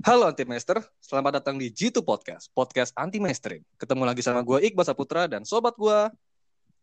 Halo 0.00 0.32
anti 0.32 0.48
master, 0.48 0.80
selamat 1.04 1.44
datang 1.44 1.60
di 1.60 1.68
G2 1.68 2.00
Podcast, 2.00 2.48
podcast 2.56 2.88
anti 2.96 3.20
mainstream. 3.20 3.60
Ketemu 3.76 4.08
lagi 4.08 4.24
sama 4.24 4.40
gue 4.40 4.56
Iqbal 4.64 4.88
Saputra 4.88 5.28
dan 5.28 5.44
sobat 5.44 5.76
gue. 5.76 6.08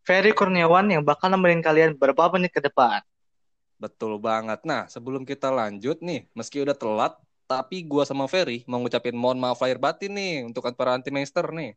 Ferry 0.06 0.30
Kurniawan 0.30 0.86
yang 0.86 1.02
bakal 1.02 1.26
nemenin 1.26 1.58
kalian 1.58 1.98
beberapa 1.98 2.30
menit 2.38 2.54
ke 2.54 2.62
depan. 2.62 3.02
Betul 3.74 4.22
banget. 4.22 4.62
Nah, 4.62 4.86
sebelum 4.86 5.26
kita 5.26 5.50
lanjut 5.50 5.98
nih, 5.98 6.30
meski 6.30 6.62
udah 6.62 6.78
telat, 6.78 7.18
tapi 7.50 7.82
gue 7.82 8.06
sama 8.06 8.30
Ferry 8.30 8.62
mau 8.70 8.78
ngucapin 8.78 9.18
mohon 9.18 9.34
maaf 9.34 9.58
lahir 9.66 9.82
batin 9.82 10.14
nih 10.14 10.46
untuk 10.46 10.62
para 10.78 10.94
anti 10.94 11.10
master 11.10 11.50
nih. 11.50 11.74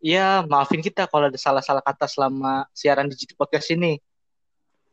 Iya, 0.00 0.48
maafin 0.48 0.80
kita 0.80 1.12
kalau 1.12 1.28
ada 1.28 1.36
salah-salah 1.36 1.84
kata 1.84 2.08
selama 2.08 2.64
siaran 2.72 3.12
di 3.12 3.20
G2 3.20 3.36
Podcast 3.36 3.68
ini. 3.68 4.00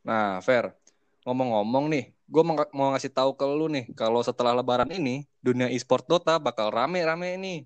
Nah, 0.04 0.44
Fer, 0.44 0.76
ngomong-ngomong 1.24 1.88
nih, 1.96 2.12
gue 2.24 2.44
mau, 2.44 2.90
ngasih 2.96 3.12
tahu 3.12 3.36
ke 3.36 3.46
lu 3.46 3.68
nih, 3.68 3.92
kalau 3.94 4.24
setelah 4.24 4.56
lebaran 4.56 4.90
ini, 4.90 5.28
dunia 5.44 5.70
e-sport 5.70 6.08
Dota 6.08 6.40
bakal 6.40 6.72
rame-rame 6.72 7.36
nih. 7.38 7.60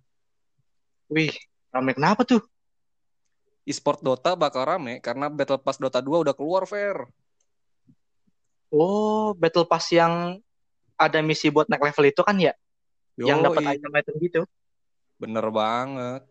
Wih, 1.07 1.33
rame 1.71 1.95
kenapa 1.95 2.27
tuh? 2.27 2.43
E-sport 3.67 4.03
Dota 4.03 4.35
bakal 4.35 4.66
rame 4.67 4.99
karena 4.99 5.27
Battle 5.31 5.59
Pass 5.61 5.80
Dota 5.80 5.99
2 6.03 6.23
udah 6.27 6.35
keluar, 6.35 6.63
Fer. 6.67 7.07
Oh, 8.67 9.31
Battle 9.38 9.67
Pass 9.67 9.91
yang 9.95 10.43
ada 10.99 11.19
misi 11.23 11.47
buat 11.47 11.69
naik 11.69 11.88
level 11.88 12.05
itu 12.09 12.21
kan 12.25 12.35
ya? 12.35 12.52
Yoi. 13.16 13.30
Yang 13.30 13.39
dapat 13.47 13.61
item-item 13.77 14.16
gitu. 14.19 14.41
Bener 15.17 15.45
banget. 15.49 16.21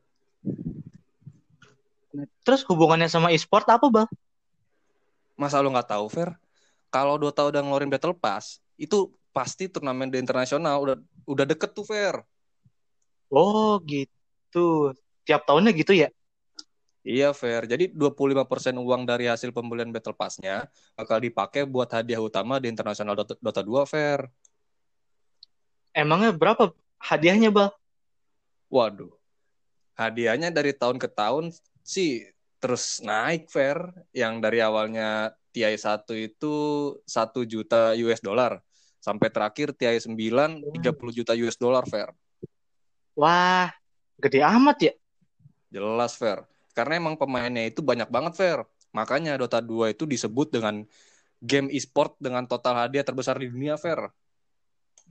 Terus 2.45 2.65
hubungannya 2.69 3.09
sama 3.09 3.33
e-sport 3.33 3.69
apa, 3.69 3.87
Bang? 3.89 4.09
Masa 5.37 5.61
lu 5.61 5.69
nggak 5.73 5.93
tahu, 5.93 6.09
Fer? 6.09 6.37
Kalau 6.97 7.21
Dota 7.21 7.45
udah 7.45 7.61
ngeluarin 7.61 7.93
Battle 7.93 8.17
Pass, 8.17 8.65
itu 8.81 9.13
pasti 9.29 9.69
turnamen 9.69 10.09
di 10.09 10.17
internasional 10.17 10.81
udah 10.81 10.97
udah 11.29 11.45
deket 11.45 11.77
tuh, 11.77 11.85
Fer. 11.85 12.25
Oh, 13.29 13.77
gitu. 13.85 14.97
Tiap 15.29 15.45
tahunnya 15.45 15.77
gitu 15.77 15.93
ya? 15.93 16.09
Iya, 17.05 17.37
Fer. 17.37 17.69
Jadi 17.69 17.93
25% 17.93 18.81
uang 18.81 19.05
dari 19.05 19.29
hasil 19.29 19.53
pembelian 19.53 19.93
Battle 19.93 20.17
Pass-nya 20.17 20.73
bakal 20.97 21.21
dipakai 21.21 21.69
buat 21.69 21.93
hadiah 21.93 22.17
utama 22.17 22.57
di 22.57 22.73
internasional 22.73 23.13
Dota, 23.13 23.37
Dota 23.45 23.61
2, 23.61 23.85
Fer. 23.85 24.33
Emangnya 25.93 26.33
berapa 26.33 26.73
hadiahnya, 26.97 27.53
Bang? 27.53 27.77
Waduh. 28.73 29.13
Hadiahnya 30.01 30.49
dari 30.49 30.73
tahun 30.73 30.97
ke 30.97 31.13
tahun 31.13 31.53
sih 31.85 32.25
terus 32.59 33.01
naik, 33.05 33.49
Fer. 33.49 33.93
Yang 34.13 34.35
dari 34.43 34.59
awalnya 34.61 35.33
TI 35.55 35.77
1 35.77 36.13
itu 36.17 36.55
1 37.05 37.41
juta 37.49 37.97
US 37.97 38.21
dollar. 38.21 38.61
Sampai 39.01 39.31
terakhir 39.31 39.73
TI 39.73 40.03
9 40.03 40.13
30 40.77 41.17
juta 41.17 41.33
US 41.33 41.57
dollar, 41.57 41.87
Fer. 41.87 42.11
Wah, 43.17 43.73
gede 44.21 44.45
amat 44.45 44.77
ya? 44.83 44.93
Jelas, 45.73 46.19
Fer. 46.19 46.45
Karena 46.77 47.01
emang 47.01 47.17
pemainnya 47.17 47.65
itu 47.65 47.81
banyak 47.81 48.13
banget, 48.13 48.37
Fer. 48.37 48.61
Makanya 48.93 49.41
Dota 49.41 49.65
2 49.65 49.93
itu 49.93 50.05
disebut 50.05 50.53
dengan 50.53 50.85
game 51.41 51.69
e-sport 51.73 52.17
dengan 52.21 52.45
total 52.49 52.85
hadiah 52.85 53.05
terbesar 53.05 53.37
di 53.41 53.49
dunia. 53.49 53.77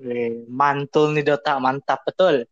Wih, 0.01 0.43
mantul 0.51 1.15
nih 1.15 1.23
Dota, 1.23 1.57
mantap 1.61 2.03
betul. 2.03 2.43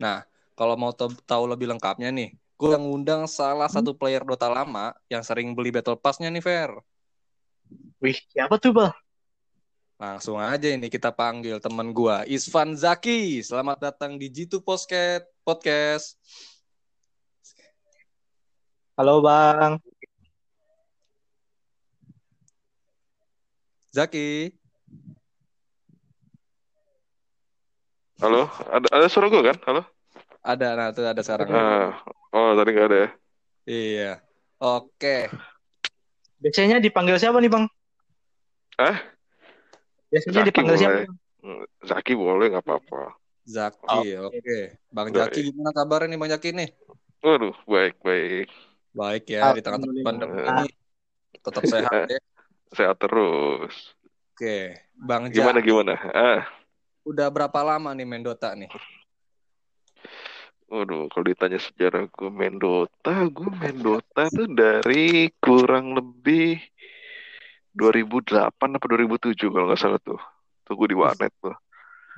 Nah, 0.00 0.26
kalau 0.58 0.74
mau 0.74 0.90
tahu 0.96 1.44
lebih 1.46 1.70
lengkapnya 1.70 2.10
nih, 2.10 2.34
gue 2.54 2.70
yang 2.70 2.84
ngundang 2.86 3.26
salah 3.26 3.66
satu 3.66 3.90
player 3.94 4.22
Dota 4.22 4.46
lama 4.46 4.94
yang 5.10 5.26
sering 5.26 5.52
beli 5.52 5.74
Battle 5.74 5.98
Pass-nya 5.98 6.30
nih, 6.30 6.42
Fer. 6.42 6.70
Wih, 7.98 8.18
siapa 8.30 8.60
tuh, 8.62 8.70
Bang? 8.70 8.94
Langsung 9.98 10.38
aja 10.42 10.68
ini 10.68 10.90
kita 10.90 11.14
panggil 11.14 11.62
teman 11.62 11.94
gua, 11.94 12.26
Isvan 12.26 12.74
Zaki. 12.74 13.42
Selamat 13.42 13.78
datang 13.78 14.18
di 14.18 14.26
G2 14.26 14.60
Podcast. 14.62 15.24
Podcast. 15.46 16.18
Halo, 18.98 19.22
Bang. 19.22 19.78
Zaki. 23.94 24.50
Halo, 28.18 28.50
ada 28.70 28.86
ada 28.90 29.06
suara 29.06 29.30
gue 29.30 29.42
kan? 29.42 29.58
Halo? 29.66 29.93
Ada, 30.44 30.68
nah 30.76 30.88
tuh 30.92 31.08
ada 31.08 31.24
sekarang. 31.24 31.48
Ah, 31.48 32.04
oh 32.36 32.52
tadi 32.52 32.70
nggak 32.76 32.88
ada 32.92 32.96
ya. 33.00 33.08
Iya. 33.64 34.12
Oke. 34.60 35.32
Biasanya 36.36 36.84
dipanggil 36.84 37.16
siapa 37.16 37.40
nih, 37.40 37.48
Bang? 37.48 37.64
Hah? 38.76 38.96
Biasanya 40.12 40.44
Zaki 40.44 40.48
dipanggil 40.52 40.76
siapa? 40.76 40.92
boleh. 41.00 41.08
Zaki 41.80 42.12
boleh 42.12 42.46
nggak 42.52 42.64
apa-apa. 42.64 43.16
Zaki, 43.48 44.20
oke. 44.20 44.58
Bang 44.92 45.08
Baik. 45.12 45.32
Zaki 45.32 45.40
gimana 45.48 45.70
kabarnya 45.72 46.12
nih 46.12 46.18
Bang 46.20 46.30
Zaki 46.36 46.48
nih? 46.52 46.68
Waduh, 47.24 47.56
baik 47.64 47.96
baik, 48.04 48.52
Baik 48.92 49.24
ya 49.32 49.56
di 49.56 49.64
tengah-tengah 49.64 50.04
pandemi 50.04 50.44
ini. 50.44 50.68
Tetap 51.40 51.64
sehat 51.64 52.04
ya. 52.04 52.20
sehat 52.76 52.96
terus. 53.00 53.96
Oke. 54.36 54.76
Bang 54.92 55.32
Gimana 55.32 55.64
Zaki, 55.64 55.72
gimana? 55.72 55.94
Ah, 56.12 56.44
udah 57.08 57.32
berapa 57.32 57.60
lama 57.64 57.96
nih 57.96 58.04
main 58.04 58.20
Dota 58.20 58.52
nih? 58.52 58.68
Waduh, 60.68 61.06
kalau 61.12 61.24
ditanya 61.28 61.60
sejarah 61.60 62.08
gue 62.08 62.30
main 62.32 62.56
Dota, 62.56 63.28
gue 63.28 63.48
main 63.52 63.76
Dota 63.76 64.26
tuh 64.32 64.48
dari 64.50 65.28
kurang 65.38 65.94
lebih 65.94 66.58
2008 67.74 68.54
apa 68.54 68.84
2007 68.86 69.50
kalau 69.50 69.66
nggak 69.70 69.80
salah 69.80 70.00
tuh. 70.00 70.20
Tuh 70.64 70.74
gue 70.78 70.88
di 70.94 70.96
warnet 70.96 71.34
tuh. 71.42 71.54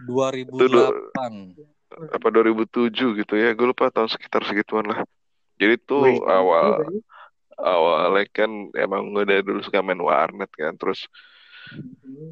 2008. 0.04 2.12
Apa 2.12 2.26
2007 2.28 3.20
gitu 3.24 3.34
ya? 3.34 3.56
Gue 3.56 3.72
lupa 3.72 3.88
tahun 3.88 4.12
sekitar 4.12 4.44
segituan 4.44 4.86
lah. 4.86 5.02
Jadi 5.56 5.80
tuh 5.88 6.04
Wih, 6.04 6.20
awal 6.28 6.84
ya. 6.84 7.00
awalnya 7.56 8.28
kan 8.28 8.68
emang 8.76 9.16
gue 9.16 9.24
dari 9.24 9.40
dulu 9.40 9.64
suka 9.64 9.80
main 9.80 9.96
warnet 9.96 10.52
kan 10.52 10.76
terus 10.76 11.08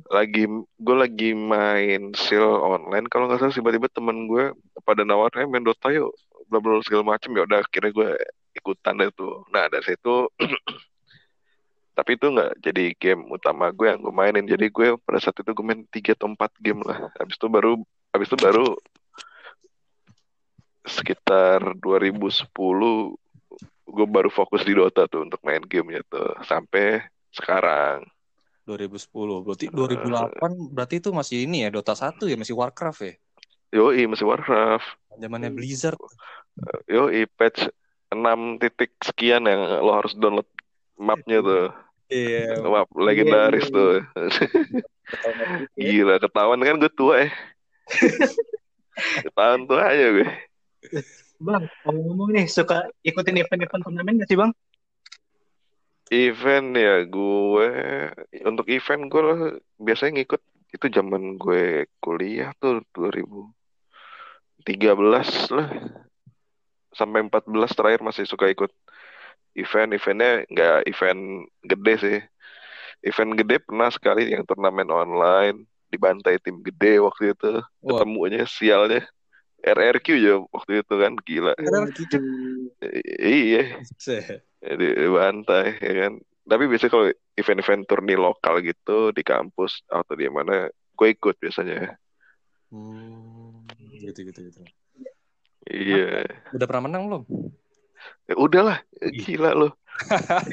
lagi 0.09 0.45
gue 0.79 0.97
lagi 0.97 1.31
main 1.35 2.13
seal 2.15 2.45
online 2.45 3.07
kalau 3.11 3.27
nggak 3.29 3.41
salah 3.41 3.55
tiba-tiba 3.55 3.89
temen 3.91 4.31
gue 4.31 4.55
pada 4.87 5.03
nawarin 5.03 5.47
"Eh, 5.47 5.51
main 5.51 5.65
Dota 5.65 5.91
yuk. 5.91 6.13
Bla 6.49 6.61
bla, 6.61 6.79
segala 6.85 7.17
macem. 7.17 7.33
Ya 7.35 7.43
udah 7.49 7.65
akhirnya 7.65 7.91
gue 7.91 8.09
ikutan 8.55 8.95
deh 9.01 9.11
tuh. 9.17 9.43
Nah 9.51 9.67
dari 9.73 9.85
situ 9.85 10.29
tapi 11.99 12.19
itu 12.19 12.27
nggak 12.27 12.53
jadi 12.59 12.85
game 12.99 13.23
utama 13.31 13.71
gue 13.71 13.87
yang 13.91 14.01
gue 14.03 14.15
mainin. 14.15 14.47
Jadi 14.47 14.67
gue 14.71 14.99
pada 15.03 15.19
saat 15.23 15.37
itu 15.41 15.51
gue 15.51 15.65
main 15.67 15.83
tiga 15.91 16.13
atau 16.15 16.29
empat 16.31 16.53
game 16.61 16.81
lah. 16.85 17.11
Habis 17.19 17.37
itu 17.41 17.47
baru 17.49 17.73
habis 18.15 18.29
itu 18.31 18.39
baru 18.39 18.67
sekitar 20.85 21.81
2010 21.81 23.17
gue 23.85 24.07
baru 24.11 24.29
fokus 24.29 24.67
di 24.67 24.75
Dota 24.77 25.09
tuh 25.09 25.25
untuk 25.25 25.41
main 25.47 25.63
gamenya 25.65 26.03
tuh. 26.09 26.35
Sampai 26.45 27.05
sekarang 27.35 28.05
2010. 28.65 29.45
Berarti 29.45 29.67
2008 29.71 30.75
berarti 30.75 30.95
itu 31.01 31.11
masih 31.13 31.37
ini 31.45 31.65
ya 31.65 31.69
Dota 31.73 31.95
1 31.97 32.25
ya 32.27 32.37
masih 32.37 32.57
Warcraft 32.57 33.01
ya. 33.05 33.15
Yoi 33.75 34.07
masih 34.09 34.25
Warcraft 34.29 34.87
Zamannya 35.21 35.51
Blizzard. 35.53 36.01
Yoi 36.89 37.29
patch 37.29 37.69
6 38.11 38.63
titik 38.63 38.97
sekian 39.03 39.45
yang 39.47 39.61
lo 39.85 39.93
harus 39.99 40.15
download 40.17 40.49
mapnya 40.99 41.43
tuh 41.43 41.69
Iya. 42.13 42.61
map 42.61 42.89
legendaris 42.93 43.73
iya, 43.73 43.75
tuh 43.75 43.93
gila 45.81 46.21
ketahuan 46.21 46.61
kan 46.61 46.77
gue 46.77 46.93
tua 46.93 47.27
ya 47.27 47.29
ketahuan 49.25 49.65
tua 49.65 49.83
aja 49.89 50.07
gue 50.13 50.29
Bang, 51.43 51.67
ngomong-ngomong 51.85 52.31
nih, 52.31 52.47
suka 52.47 52.89
ikutin 53.03 53.43
event-event 53.43 53.83
turnamen 53.83 54.23
gak 54.23 54.31
sih, 54.31 54.39
Bang? 54.39 54.55
Event 56.15 56.79
ya 56.79 57.03
gue 57.05 57.69
untuk 58.47 58.71
event 58.71 59.03
gue 59.11 59.59
biasanya 59.83 60.23
ngikut 60.23 60.41
itu 60.75 60.91
zaman 60.91 61.39
gue 61.39 61.87
kuliah 62.03 62.51
tuh 62.59 62.83
2013 62.95 65.55
lah. 65.55 65.71
Sampai 66.95 67.27
14 67.27 67.75
terakhir 67.75 68.03
masih 68.03 68.27
suka 68.27 68.51
ikut 68.51 68.71
event. 69.55 69.95
Eventnya 69.95 70.43
nggak 70.51 70.91
event 70.91 71.47
gede 71.63 71.95
sih. 72.03 72.19
Event 73.07 73.39
gede 73.39 73.63
pernah 73.63 73.91
sekali 73.95 74.35
yang 74.35 74.43
turnamen 74.43 74.91
online 74.91 75.63
dibantai 75.95 76.43
tim 76.43 76.59
gede 76.59 76.99
waktu 76.99 77.39
itu. 77.39 77.63
Wah. 77.63 78.03
ketemunya 78.03 78.43
sialnya 78.51 79.07
RRQ 79.65 80.07
ya 80.21 80.35
waktu 80.53 80.85
itu 80.85 80.95
kan 81.01 81.13
gila. 81.25 81.53
I- 82.85 83.49
iya. 83.49 83.63
Se- 83.97 84.45
di 84.61 84.87
dibantai 84.93 85.81
ya 85.81 85.93
kan. 86.07 86.13
Tapi 86.45 86.63
biasanya 86.69 86.93
kalau 86.93 87.07
event-event 87.41 87.83
turni 87.89 88.15
lokal 88.21 88.61
gitu 88.61 89.17
di 89.17 89.25
kampus 89.25 89.81
atau 89.89 90.13
di 90.13 90.29
mana 90.29 90.69
gue 90.69 91.09
ikut 91.09 91.41
biasanya. 91.41 91.97
Hmm, 92.69 93.65
gitu 93.97 94.21
gitu 94.29 94.41
gitu. 94.53 94.61
iya. 95.73 96.29
Udah 96.53 96.67
pernah 96.69 96.85
menang 96.93 97.03
belum? 97.09 97.23
ya 98.29 98.35
udahlah. 98.37 98.79
Gila 99.01 99.53
loh 99.57 99.73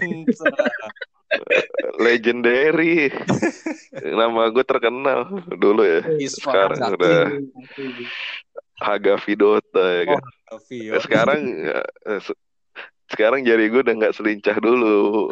legendary. 2.03 3.09
Nama 4.19 4.41
gue 4.51 4.63
terkenal 4.67 5.27
dulu 5.55 5.81
ya. 5.83 6.01
Sekarang 6.27 6.79
udah 6.95 7.31
Haga 8.81 9.15
Vidota 9.21 9.85
ya 10.01 10.03
kan. 10.17 10.21
Oh. 10.51 10.59
Sekarang 10.99 11.39
eh, 12.09 12.19
se- 12.19 12.39
sekarang 13.13 13.45
jari 13.45 13.69
gue 13.69 13.81
udah 13.83 13.95
nggak 13.95 14.15
selincah 14.17 14.57
dulu. 14.57 15.29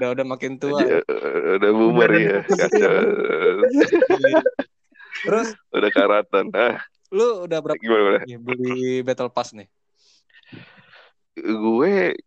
Udah 0.00 0.08
udah 0.18 0.24
makin 0.26 0.58
tua. 0.58 0.82
Ja- 0.82 1.06
udah 1.62 1.70
boomer 1.70 2.10
ya. 2.12 2.38
Kacau. 2.42 2.98
Terus 5.24 5.48
Udah 5.70 5.90
karatan. 5.94 6.50
Ah, 6.54 6.82
lu 7.14 7.46
udah 7.48 7.58
berapa 7.62 7.78
gimana, 7.80 8.22
gimana? 8.26 8.38
beli 8.42 9.00
Battle 9.06 9.32
Pass 9.32 9.54
nih? 9.56 9.68
Gue 11.38 12.18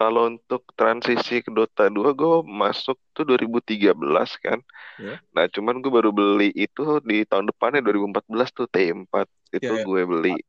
kalau 0.00 0.32
untuk 0.32 0.64
transisi 0.72 1.44
ke 1.44 1.52
Dota 1.52 1.92
2 1.92 2.16
gue 2.16 2.36
masuk 2.48 2.96
tuh 3.12 3.28
2013 3.28 3.92
kan. 4.40 4.58
Ya. 4.96 5.20
Nah, 5.36 5.44
cuman 5.52 5.76
gue 5.78 5.92
baru 5.92 6.08
beli 6.08 6.48
itu 6.56 6.80
di 7.04 7.28
tahun 7.28 7.52
depannya 7.52 7.84
2014 7.84 8.24
tuh 8.48 8.64
T4 8.64 9.12
itu 9.52 9.60
Ya, 9.60 9.76
ya. 9.76 9.84
gue 9.84 10.02
beli. 10.08 10.40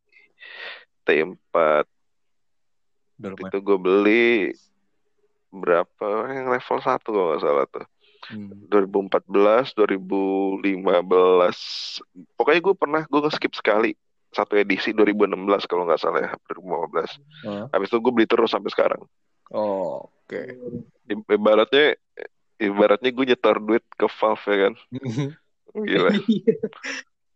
T4 1.04 1.56
Udah 3.20 3.30
lumayan. 3.36 3.52
itu 3.52 3.58
gue 3.60 3.78
beli 3.78 4.28
berapa 5.52 6.08
yang 6.32 6.48
level 6.48 6.80
1 6.80 7.04
kalau 7.04 7.28
nggak 7.30 7.44
salah 7.44 7.66
tuh. 7.68 7.86
Hmm. 8.32 8.56
2014, 8.72 9.76
2015. 9.76 12.00
Pokoknya 12.40 12.62
gue 12.64 12.76
pernah 12.80 13.02
gue 13.04 13.20
nge-skip 13.20 13.52
sekali 13.52 13.92
satu 14.32 14.56
edisi 14.56 14.96
2016 14.96 15.28
kalau 15.68 15.84
nggak 15.84 16.00
salah 16.00 16.24
ya 16.24 16.32
2015. 16.48 17.20
Oh, 17.44 17.68
Habis 17.68 17.92
itu 17.92 18.00
gue 18.00 18.14
beli 18.16 18.24
terus 18.24 18.48
sampai 18.48 18.72
sekarang. 18.72 19.04
Oh, 19.52 20.08
oke. 20.08 20.40
I- 21.12 21.28
Ibaratnya 21.36 22.00
ibaratnya 22.56 23.10
gue 23.12 23.26
nyetor 23.34 23.58
duit 23.60 23.84
ke 23.94 24.08
Valve 24.08 24.46
ya 24.48 24.58
kan. 24.68 24.74
Gila, 25.88 26.12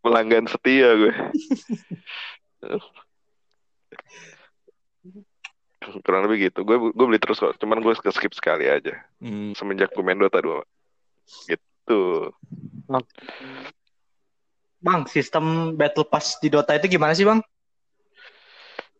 pelanggan 0.03 0.45
setia 0.47 0.91
gue. 0.95 1.13
Kurang 6.03 6.25
lebih 6.27 6.49
gitu. 6.49 6.65
Gue 6.65 6.91
gue 6.91 7.05
beli 7.05 7.19
terus 7.21 7.39
kok. 7.39 7.55
Cuman 7.61 7.79
gue 7.79 7.93
skip 7.95 8.33
sekali 8.33 8.67
aja 8.67 8.95
Hmm. 9.21 9.53
semenjak 9.55 9.93
gue 9.93 10.03
main 10.03 10.17
Dota 10.17 10.41
2. 10.41 10.61
Gitu. 11.47 12.01
Bang, 14.81 15.09
sistem 15.09 15.73
Battle 15.73 16.05
Pass 16.05 16.37
di 16.37 16.49
Dota 16.51 16.77
itu 16.77 16.85
gimana 16.85 17.15
sih, 17.17 17.25
Bang? 17.25 17.41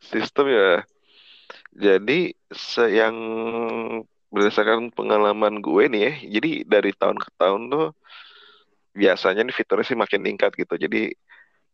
Sistem 0.02 0.46
ya. 0.50 0.82
Jadi 1.76 2.32
se 2.56 2.84
yang 2.88 3.16
berdasarkan 4.32 4.92
pengalaman 4.96 5.60
gue 5.60 5.84
nih 5.92 6.02
ya. 6.08 6.14
Jadi 6.40 6.50
dari 6.64 6.92
tahun 6.96 7.18
ke 7.20 7.30
tahun 7.36 7.62
tuh 7.72 7.86
biasanya 8.96 9.44
nih 9.44 9.56
fiturnya 9.56 9.86
sih 9.88 9.98
makin 10.00 10.22
tingkat 10.24 10.52
gitu. 10.56 10.76
Jadi 10.80 11.12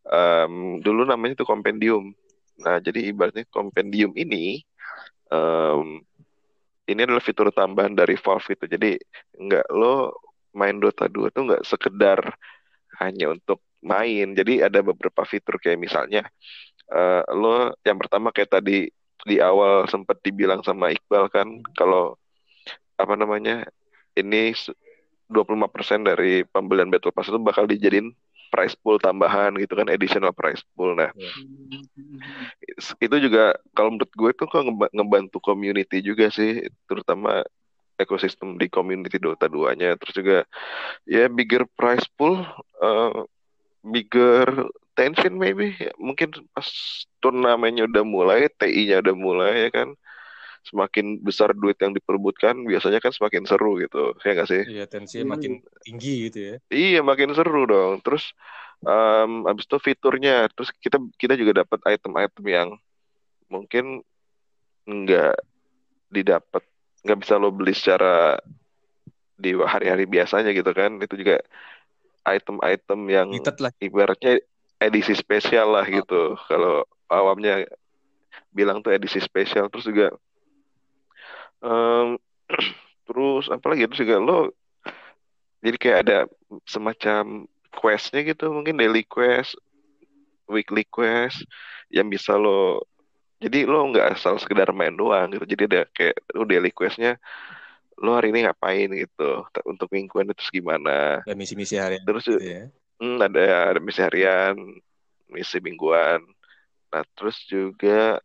em, 0.10 0.54
dulu 0.82 1.06
namanya 1.06 1.42
tuh 1.42 1.48
kompendium. 1.50 2.14
Nah, 2.62 2.78
jadi 2.82 3.14
ibaratnya 3.14 3.46
kompendium 3.50 4.14
ini 4.18 4.62
em, 5.34 6.02
ini 6.90 7.00
adalah 7.06 7.24
fitur 7.24 7.54
tambahan 7.54 7.94
dari 7.96 8.18
Valve 8.18 8.48
itu. 8.58 8.66
Jadi 8.68 8.92
nggak 9.38 9.68
lo 9.74 10.18
main 10.58 10.78
Dota 10.82 11.08
2 11.08 11.32
tuh 11.32 11.48
nggak 11.48 11.64
sekedar 11.64 12.20
hanya 13.02 13.34
untuk 13.34 13.62
main. 13.86 14.34
Jadi 14.38 14.66
ada 14.66 14.82
beberapa 14.82 15.24
fitur 15.26 15.58
kayak 15.62 15.80
misalnya 15.80 16.26
eh, 16.92 17.24
lo 17.34 17.74
yang 17.86 17.98
pertama 18.02 18.30
kayak 18.36 18.52
tadi 18.62 18.90
di 19.24 19.38
awal 19.38 19.86
sempat 19.86 20.18
dibilang 20.22 20.62
sama 20.62 20.90
Iqbal 20.90 21.30
kan 21.30 21.48
kalau 21.74 22.18
apa 22.96 23.14
namanya 23.14 23.66
ini 24.14 24.52
s- 24.52 24.74
25% 25.28 26.04
dari 26.04 26.44
pembelian 26.44 26.92
Battle 26.92 27.16
Pass 27.16 27.32
itu 27.32 27.40
bakal 27.40 27.64
dijadiin 27.64 28.12
price 28.52 28.76
pool 28.76 29.00
tambahan 29.00 29.56
gitu 29.56 29.80
kan 29.80 29.88
additional 29.88 30.36
price 30.36 30.60
pool. 30.76 30.92
Nah, 30.92 31.08
is- 32.68 32.96
itu 33.00 33.16
juga 33.18 33.56
kalau 33.72 33.96
menurut 33.96 34.12
gue 34.12 34.32
tuh 34.36 34.48
kok 34.48 34.64
ngeba- 34.68 34.92
ngebantu 34.92 35.40
community 35.40 36.04
juga 36.04 36.28
sih 36.28 36.60
terutama 36.84 37.42
ekosistem 37.96 38.58
di 38.58 38.68
community 38.68 39.16
Dota 39.16 39.48
2-nya 39.48 39.96
terus 39.96 40.14
juga 40.14 40.38
ya 41.06 41.32
bigger 41.32 41.64
price 41.78 42.04
pool 42.12 42.44
eh, 42.82 43.14
bigger 43.82 44.68
tension 44.94 45.34
maybe. 45.36 45.76
Ya, 45.80 45.92
mungkin 45.98 46.32
pas 46.52 46.68
turnamennya 47.24 47.88
udah 47.88 48.04
mulai 48.04 48.48
TI-nya 48.52 49.04
udah 49.04 49.16
mulai 49.16 49.54
ya 49.68 49.70
kan. 49.72 49.90
Semakin 50.62 51.18
besar 51.26 51.58
duit 51.58 51.74
yang 51.82 51.90
diperbutkan 51.90 52.54
biasanya 52.70 53.02
kan 53.02 53.10
semakin 53.10 53.50
seru 53.50 53.82
gitu. 53.82 54.14
Ya 54.22 54.32
nggak 54.38 54.50
sih? 54.50 54.62
Iya, 54.70 54.86
tensinya 54.86 55.34
makin 55.34 55.66
tinggi 55.82 56.30
gitu 56.30 56.38
ya. 56.38 56.56
iya 56.70 57.00
makin 57.02 57.34
seru 57.34 57.66
dong. 57.66 57.98
Terus 58.06 58.30
em, 58.86 59.50
abis 59.50 59.66
itu 59.66 59.78
fiturnya. 59.82 60.46
Terus 60.54 60.70
kita 60.78 61.02
kita 61.18 61.34
juga 61.34 61.66
dapat 61.66 61.80
item-item 61.98 62.46
yang 62.46 62.70
mungkin 63.50 64.06
nggak 64.86 65.36
didapat 66.14 66.64
nggak 67.02 67.20
bisa 67.26 67.42
lo 67.42 67.50
beli 67.50 67.74
secara 67.74 68.38
di 69.34 69.58
hari-hari 69.58 70.06
biasanya 70.06 70.54
gitu 70.54 70.70
kan. 70.78 71.02
Itu 71.02 71.18
juga 71.18 71.42
item-item 72.22 73.00
yang 73.10 73.28
ibaratnya 73.82 74.38
edisi 74.82 75.14
spesial 75.14 75.78
lah 75.78 75.86
gitu. 75.86 76.36
Kalau 76.50 76.84
awamnya 77.06 77.70
bilang 78.52 78.82
tuh 78.82 78.92
edisi 78.92 79.22
spesial 79.22 79.70
terus 79.72 79.88
juga 79.88 80.12
em, 81.64 82.18
terus 83.08 83.48
apalagi 83.48 83.88
terus 83.88 84.04
juga 84.04 84.18
lo 84.20 84.40
jadi 85.62 85.78
kayak 85.78 86.00
ada 86.08 86.20
semacam 86.68 87.48
questnya 87.72 88.26
gitu 88.28 88.52
mungkin 88.52 88.76
daily 88.76 89.08
quest 89.08 89.56
weekly 90.52 90.84
quest 90.84 91.48
yang 91.88 92.12
bisa 92.12 92.36
lo 92.36 92.84
jadi 93.42 93.66
lo 93.66 93.90
nggak 93.90 94.16
asal 94.16 94.38
sekedar 94.38 94.70
main 94.70 94.94
doang 94.94 95.34
gitu. 95.34 95.46
Jadi 95.50 95.64
ada 95.66 95.82
kayak 95.90 96.16
lo 96.38 96.46
daily 96.46 96.70
questnya 96.70 97.18
lo 97.98 98.14
hari 98.14 98.30
ini 98.30 98.46
ngapain? 98.46 98.94
gitu. 98.94 99.32
Untuk 99.66 99.90
mingguan 99.90 100.30
itu 100.30 100.62
gimana. 100.62 101.26
Misi-misi 101.34 101.82
harian 101.82 102.06
terus 102.06 102.30
gitu 102.30 102.38
ya. 102.38 102.70
Hmm, 103.02 103.18
ada 103.18 103.74
ada 103.74 103.80
misi 103.82 103.98
harian, 103.98 104.54
misi 105.26 105.58
mingguan. 105.58 106.22
Nah, 106.94 107.04
terus 107.18 107.42
juga 107.50 108.22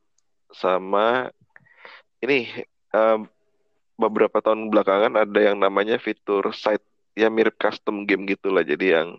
sama 0.52 1.32
ini 2.20 2.52
em, 2.92 3.24
beberapa 3.96 4.44
tahun 4.44 4.68
belakangan 4.68 5.16
ada 5.16 5.40
yang 5.40 5.56
namanya 5.56 5.96
fitur 5.96 6.52
site 6.52 6.84
ya 7.16 7.32
mirip 7.32 7.56
custom 7.56 8.04
game 8.04 8.28
gitu 8.28 8.52
lah. 8.52 8.60
Jadi 8.60 8.92
yang 8.92 9.16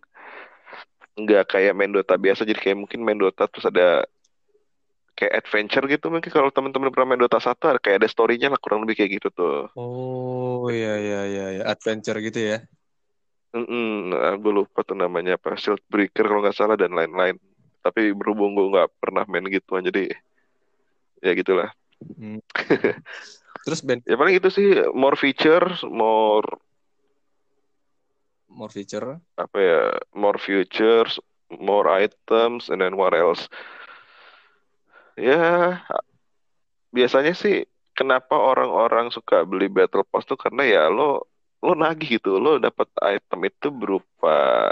nggak 1.18 1.58
kayak 1.58 1.74
main 1.74 1.90
Dota 1.90 2.14
biasa. 2.22 2.46
Jadi 2.46 2.62
kayak 2.62 2.78
mungkin 2.78 3.02
main 3.02 3.18
Dota 3.18 3.50
terus 3.50 3.66
ada 3.66 4.06
kayak 5.18 5.42
adventure 5.42 5.86
gitu. 5.90 6.14
Mungkin 6.14 6.30
kalau 6.30 6.54
teman-teman 6.54 6.94
pernah 6.94 7.18
main 7.18 7.22
Dota 7.26 7.42
1 7.42 7.66
ada 7.66 7.82
kayak 7.82 8.06
ada 8.06 8.10
story-nya 8.14 8.54
lah 8.54 8.62
kurang 8.62 8.86
lebih 8.86 9.02
kayak 9.02 9.18
gitu 9.18 9.34
tuh. 9.34 9.74
Oh, 9.74 10.70
iya 10.70 11.02
iya 11.02 11.20
iya 11.26 11.46
iya. 11.58 11.64
Adventure 11.66 12.22
gitu 12.22 12.38
ya. 12.38 12.58
Mm-mm, 13.58 14.14
nah, 14.14 14.38
gue 14.38 14.54
lupa 14.54 14.86
tuh 14.86 14.94
namanya 14.94 15.42
apa, 15.42 15.58
Shield 15.58 15.82
Breaker 15.90 16.30
kalau 16.30 16.46
nggak 16.46 16.58
salah 16.58 16.78
dan 16.78 16.94
lain-lain. 16.94 17.42
Tapi 17.82 18.14
berhubung 18.14 18.54
gue 18.54 18.70
nggak 18.70 18.92
pernah 19.02 19.24
main 19.26 19.48
gituan, 19.50 19.82
jadi 19.82 20.12
ya 21.26 21.32
gitulah. 21.34 21.74
Hmm. 21.98 22.38
Terus 23.66 23.82
band 23.82 24.06
Ya 24.06 24.14
paling 24.16 24.38
itu 24.38 24.50
sih, 24.54 24.68
more 24.94 25.18
features, 25.18 25.82
more 25.84 26.46
more 28.48 28.70
feature. 28.70 29.18
apa 29.38 29.58
ya, 29.58 29.82
more 30.14 30.38
features, 30.38 31.18
more 31.50 31.90
items, 31.90 32.70
and 32.70 32.82
then 32.82 32.94
what 32.98 33.14
else? 33.14 33.50
Ya 35.18 35.82
biasanya 36.94 37.34
sih 37.34 37.66
kenapa 37.98 38.38
orang-orang 38.38 39.10
suka 39.10 39.42
beli 39.46 39.68
Battle 39.68 40.06
Pass 40.06 40.26
tuh 40.30 40.38
karena 40.38 40.64
ya 40.66 40.84
lo 40.90 41.26
lo 41.64 41.74
nagih 41.74 42.22
gitu, 42.22 42.38
lo 42.38 42.62
dapat 42.62 42.88
item 43.02 43.40
itu 43.50 43.68
berupa 43.74 44.70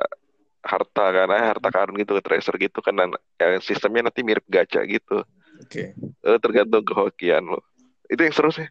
harta 0.66 1.06
kan, 1.14 1.28
eh, 1.30 1.46
harta 1.54 1.70
karun 1.70 1.98
gitu, 2.02 2.18
treasure 2.22 2.58
gitu 2.58 2.80
kan, 2.82 2.94
dan 2.98 3.10
ya, 3.38 3.58
sistemnya 3.62 4.10
nanti 4.10 4.22
mirip 4.26 4.46
gacha 4.50 4.82
gitu. 4.86 5.22
Oke. 5.62 5.94
Eh, 6.26 6.38
tergantung 6.42 6.82
kehokian 6.82 7.46
lo. 7.46 7.62
Itu 8.10 8.22
yang 8.26 8.34
seru 8.34 8.50
sih, 8.54 8.66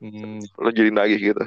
Hmm. 0.00 0.40
lo 0.56 0.68
jadi 0.72 0.90
nagih 0.92 1.20
gitu. 1.32 1.44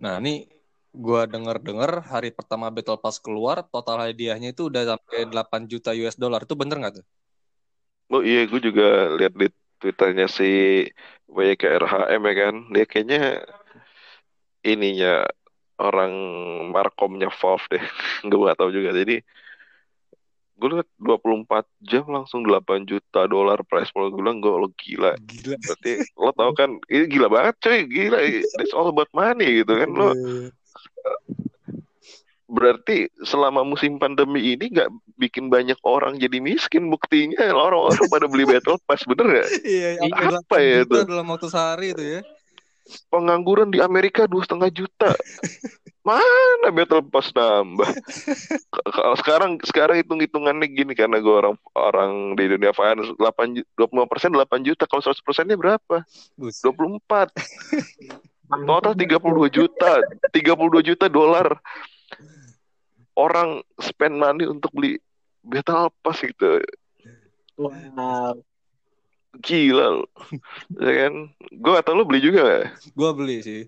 Nah, 0.00 0.16
ini 0.22 0.48
gua 0.96 1.28
denger-dengar 1.28 2.02
hari 2.08 2.32
pertama 2.32 2.72
Battle 2.72 2.98
Pass 2.98 3.20
keluar, 3.20 3.62
total 3.68 4.10
hadiahnya 4.10 4.56
itu 4.56 4.72
udah 4.72 4.96
sampai 4.96 5.28
8 5.28 5.68
juta 5.68 5.92
US 5.92 6.16
dollar. 6.16 6.40
Itu 6.44 6.56
bener 6.56 6.76
nggak 6.80 6.94
tuh? 7.00 7.04
Oh 8.10 8.22
iya, 8.26 8.42
gue 8.50 8.58
juga 8.58 9.14
lihat 9.18 9.32
di 9.38 9.46
Twitternya 9.80 10.26
si 10.26 10.44
WKRHM 11.30 12.20
ya 12.26 12.34
kan, 12.42 12.54
dia 12.74 12.84
kayaknya 12.90 13.20
ininya 14.62 15.24
orang 15.80 16.12
markomnya 16.70 17.32
Valve 17.32 17.66
deh, 17.72 17.84
gue 18.28 18.46
gak 18.46 18.58
tahu 18.60 18.70
juga. 18.70 18.92
Jadi 18.92 19.20
gue 20.60 20.68
liat 20.76 20.88
24 21.00 21.64
jam 21.88 22.04
langsung 22.12 22.44
8 22.44 22.84
juta 22.84 23.24
dolar 23.24 23.64
price 23.64 23.88
pool 23.96 24.12
gue 24.12 24.20
bilang 24.20 24.44
gue 24.44 24.52
lo 24.52 24.68
gila 24.76 25.16
Gila. 25.16 25.56
berarti 25.56 26.04
lo 26.20 26.30
tau 26.36 26.52
kan 26.52 26.76
ini 26.92 27.08
gila 27.08 27.32
banget 27.32 27.56
coy 27.64 27.80
gila 27.88 28.20
it's 28.60 28.76
all 28.76 28.92
about 28.92 29.08
money 29.16 29.64
gitu 29.64 29.72
kan 29.72 29.88
lo 29.88 30.12
berarti 32.50 33.08
selama 33.24 33.64
musim 33.64 33.96
pandemi 33.96 34.52
ini 34.52 34.68
nggak 34.68 34.92
bikin 35.16 35.48
banyak 35.48 35.80
orang 35.80 36.20
jadi 36.20 36.42
miskin 36.44 36.92
buktinya 36.92 37.40
orang-orang 37.56 38.04
pada 38.12 38.26
beli 38.28 38.44
battle 38.44 38.76
pass 38.84 39.00
bener 39.08 39.40
gak 39.40 39.48
Iya, 39.64 39.88
Apa 40.12 40.60
8 40.60 40.60
ya 40.60 40.76
itu? 40.84 40.96
dalam 41.08 41.26
waktu 41.30 41.46
sehari 41.48 41.96
itu 41.96 42.04
ya. 42.04 42.20
Pengangguran 43.10 43.70
di 43.70 43.78
Amerika 43.78 44.26
dua 44.26 44.42
setengah 44.42 44.70
juta. 44.72 45.10
Mana 46.00 46.72
battle 46.72 47.04
pass 47.12 47.28
nambah? 47.36 47.90
Kalau 48.88 49.16
sekarang 49.20 49.60
sekarang 49.68 50.00
hitung 50.00 50.24
hitungannya 50.24 50.64
gini 50.72 50.96
karena 50.96 51.20
gue 51.20 51.34
orang 51.34 51.56
orang 51.76 52.12
di 52.40 52.48
dunia 52.48 52.72
finance 52.72 53.12
8 53.20 53.60
dua 53.76 53.86
puluh 53.86 54.08
persen 54.08 54.32
8 54.32 54.64
juta. 54.64 54.88
Kalau 54.88 55.04
100 55.04 55.20
persennya 55.20 55.56
berapa? 55.60 56.02
Buset. 56.40 56.72
24 56.72 57.30
total 58.64 58.92
32 58.96 59.52
juta. 59.52 60.00
32 60.32 60.88
juta 60.88 61.06
dolar. 61.12 61.60
Orang 63.12 63.60
spend 63.76 64.16
money 64.16 64.48
untuk 64.48 64.72
beli 64.72 64.96
battle 65.44 65.92
pass 66.00 66.24
gitu. 66.24 66.64
Wow. 67.60 68.40
Gila 69.38 70.02
lu. 70.02 70.04
ya 70.84 70.92
kan 71.06 71.12
gue 71.54 71.74
atau 71.78 71.92
lu 71.94 72.02
beli 72.02 72.18
juga 72.18 72.40
gak? 72.42 72.64
Gua 72.98 73.14
beli 73.14 73.38
sih. 73.46 73.62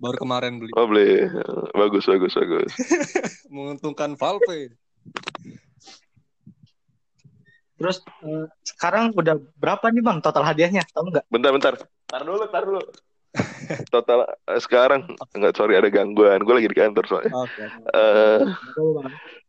Baru 0.00 0.16
kemarin 0.16 0.56
beli. 0.56 0.72
oh 0.72 0.88
beli 0.88 1.28
bagus 1.76 2.08
bagus 2.08 2.32
bagus 2.32 2.72
Menguntungkan 3.54 4.16
Valve. 4.16 4.72
Terus 7.76 8.00
eh, 8.24 8.46
sekarang 8.64 9.12
udah 9.12 9.36
berapa 9.60 9.84
nih 9.92 10.00
bang 10.00 10.18
total 10.24 10.48
hadiahnya? 10.48 10.80
Tahu 10.88 11.12
nggak? 11.12 11.24
bentar 11.28 11.50
bentar 11.52 11.74
tar 12.06 12.22
dulu 12.24 12.46
tar 12.48 12.64
dulu 12.64 12.80
total 13.92 14.24
eh, 14.24 14.60
sekarang 14.64 15.04
nggak 15.36 15.52
sorry 15.52 15.76
ada 15.76 15.92
gangguan 15.92 16.40
gue 16.40 16.54
lagi 16.56 16.72
di 16.72 16.78
kantor 16.78 17.04
soalnya 17.04 17.32
Oke. 17.36 17.62
Eh 17.92 18.40
Tahu, 18.72 18.88
Bang. 18.96 19.12
tot- 19.12 19.45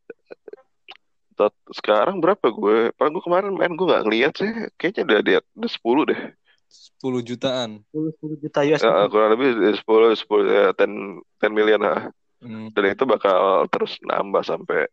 sekarang 1.70 2.18
berapa 2.18 2.50
gue 2.50 2.90
Pak 2.92 3.08
gue 3.08 3.22
kemarin 3.22 3.54
main 3.54 3.78
gue 3.78 3.86
nggak 3.86 4.04
ngeliat 4.10 4.34
sih 4.34 4.50
kayaknya 4.76 5.04
udah 5.06 5.20
dia 5.22 5.40
udah 5.54 5.72
10 5.72 6.10
deh 6.10 6.22
10 6.68 7.24
jutaan. 7.24 7.70
10, 7.96 8.12
10 8.20 8.44
juta 8.44 8.60
US. 8.66 8.82
Ya, 8.84 9.08
kurang 9.08 9.30
lebih 9.38 9.50
10 9.78 10.18
10 10.18 10.44
ya 10.50 10.66
10 10.74 11.22
10 11.40 11.54
million 11.54 11.80
lah 11.80 12.10
Hmm. 12.38 12.70
dan 12.70 12.94
itu 12.94 13.02
bakal 13.02 13.66
terus 13.66 13.98
nambah 14.06 14.46
sampai 14.46 14.86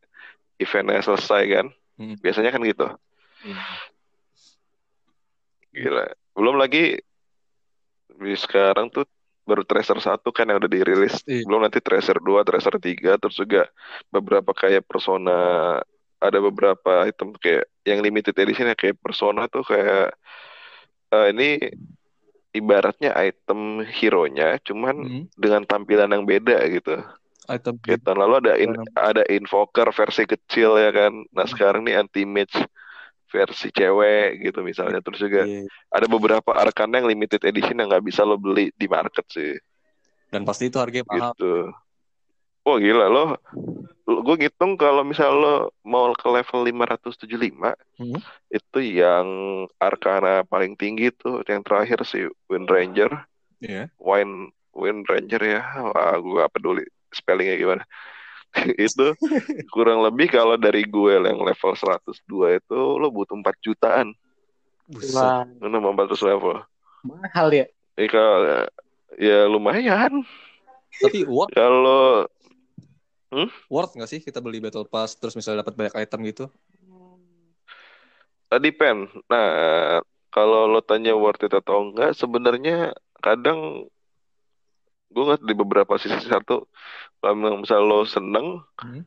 eventnya 0.56 1.04
selesai 1.04 1.42
kan 1.44 1.66
Hmm. 2.00 2.16
biasanya 2.16 2.48
kan 2.48 2.64
gitu 2.64 2.88
gila 5.74 6.06
belum 6.32 6.56
lagi 6.56 6.98
di 8.14 8.32
sekarang 8.32 8.88
tuh 8.88 9.04
baru 9.44 9.60
Tracer 9.60 10.00
satu 10.00 10.32
kan 10.32 10.48
yang 10.48 10.56
udah 10.56 10.72
dirilis 10.72 11.20
Iya. 11.28 11.44
belum 11.44 11.68
nanti 11.68 11.84
Tracer 11.84 12.16
2 12.16 12.48
Tracer 12.48 12.80
3 12.80 13.20
terus 13.20 13.36
juga 13.36 13.68
beberapa 14.08 14.56
kayak 14.56 14.88
Persona 14.88 15.36
ada 16.24 16.38
beberapa 16.40 17.04
item 17.04 17.36
kayak 17.36 17.68
yang 17.84 18.00
limited 18.00 18.32
edition 18.34 18.66
ya 18.66 18.74
kayak 18.74 18.96
Persona 18.98 19.44
tuh 19.46 19.60
kayak 19.62 20.16
eh, 21.10 21.26
ini 21.30 21.48
ibaratnya 22.50 23.12
item 23.14 23.82
hero-nya 23.84 24.56
cuman 24.60 24.96
Hmm. 24.96 25.24
dengan 25.34 25.62
tampilan 25.62 26.08
yang 26.08 26.24
beda 26.24 26.58
gitu 26.68 27.02
Item 27.44 27.76
Kayak 27.76 28.00
tahun 28.02 28.24
lalu 28.24 28.34
ada 28.40 28.52
in- 28.56 28.88
ada 28.96 29.20
invoker 29.28 29.92
versi 29.92 30.24
kecil 30.24 30.80
ya 30.80 30.88
kan. 30.90 31.12
Nah 31.28 31.44
Hmm. 31.44 31.52
sekarang 31.52 31.84
nih 31.84 32.00
anti 32.00 32.24
mage 32.24 32.56
versi 33.28 33.68
cewek 33.68 34.40
gitu 34.40 34.64
misalnya. 34.64 35.04
Terus 35.04 35.20
juga 35.20 35.44
Iya. 35.44 35.68
ada 35.90 36.06
beberapa 36.08 36.56
arcana 36.56 36.98
yang 36.98 37.10
limited 37.10 37.44
edition 37.44 37.76
yang 37.76 37.92
nggak 37.92 38.00
bisa 38.02 38.24
lo 38.24 38.40
beli 38.40 38.72
di 38.72 38.88
market 38.88 39.28
sih 39.28 39.60
Dan 40.32 40.48
pasti 40.48 40.66
itu 40.66 40.80
harganya 40.80 41.04
mahal. 41.04 41.36
gitu. 41.36 41.68
Wah 42.64 42.76
gila 42.80 43.06
lo. 43.08 43.24
Gue 44.04 44.36
ngitung 44.36 44.76
kalau 44.76 45.04
misal 45.04 45.32
lo 45.36 45.54
mau 45.84 46.12
ke 46.12 46.28
level 46.28 46.64
575 46.64 47.76
Hmm. 47.94 48.18
itu 48.50 48.78
yang 48.82 49.26
arcana 49.78 50.42
paling 50.42 50.74
tinggi 50.74 51.14
tuh 51.14 51.46
yang 51.46 51.62
terakhir 51.62 52.02
si 52.02 52.24
Wind 52.50 52.66
Ranger. 52.66 53.12
Iya. 53.60 53.86
Wine 54.00 54.50
Wind 54.74 55.06
Ranger 55.06 55.40
ya. 55.40 55.60
Wah, 55.92 56.16
gue 56.18 56.40
gak 56.40 56.52
peduli 56.52 56.84
spellingnya 57.12 57.56
gimana. 57.56 57.84
itu 58.80 59.12
kurang 59.74 60.02
lebih 60.02 60.32
kalau 60.32 60.56
dari 60.56 60.84
gue 60.84 61.20
yang 61.20 61.38
level 61.38 61.72
102 61.72 62.12
itu 62.60 62.78
lo 62.98 63.08
butuh 63.12 63.36
4 63.36 63.44
jutaan. 63.60 64.08
Buset. 64.88 65.48
Lo 65.60 65.68
nambah 65.68 66.12
400 66.12 66.28
level. 66.28 66.60
mahal 67.04 67.48
ya. 67.52 67.66
Ya, 67.94 68.06
kalau, 68.08 68.40
ya 69.20 69.38
lumayan. 69.46 70.24
Tapi 70.98 71.22
worth, 71.28 71.52
Kalau 71.52 72.24
worth 73.68 73.94
nggak 73.98 74.10
sih 74.10 74.20
kita 74.22 74.38
beli 74.40 74.62
Battle 74.62 74.86
Pass 74.88 75.18
terus 75.18 75.34
misalnya 75.34 75.62
dapat 75.66 75.74
banyak 75.74 75.94
item 76.02 76.20
gitu? 76.30 76.44
uh, 78.54 78.60
depend. 78.62 79.10
Nah, 79.26 79.46
kalau 80.30 80.70
lo 80.70 80.80
tanya 80.82 81.14
worth 81.18 81.42
it 81.46 81.54
atau 81.54 81.90
enggak, 81.90 82.14
sebenarnya 82.14 82.94
kadang 83.18 83.86
gue 85.14 85.22
ngeliat 85.22 85.46
di 85.46 85.54
beberapa 85.54 85.94
sisi 85.94 86.26
satu, 86.26 86.66
kalau 87.22 87.62
misal 87.62 87.86
lo 87.86 88.02
seneng, 88.02 88.62
Hmm. 88.82 89.06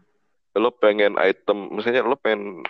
lo 0.55 0.71
pengen 0.71 1.19
item, 1.19 1.75
misalnya 1.75 2.07
lo 2.07 2.15
pengen 2.15 2.63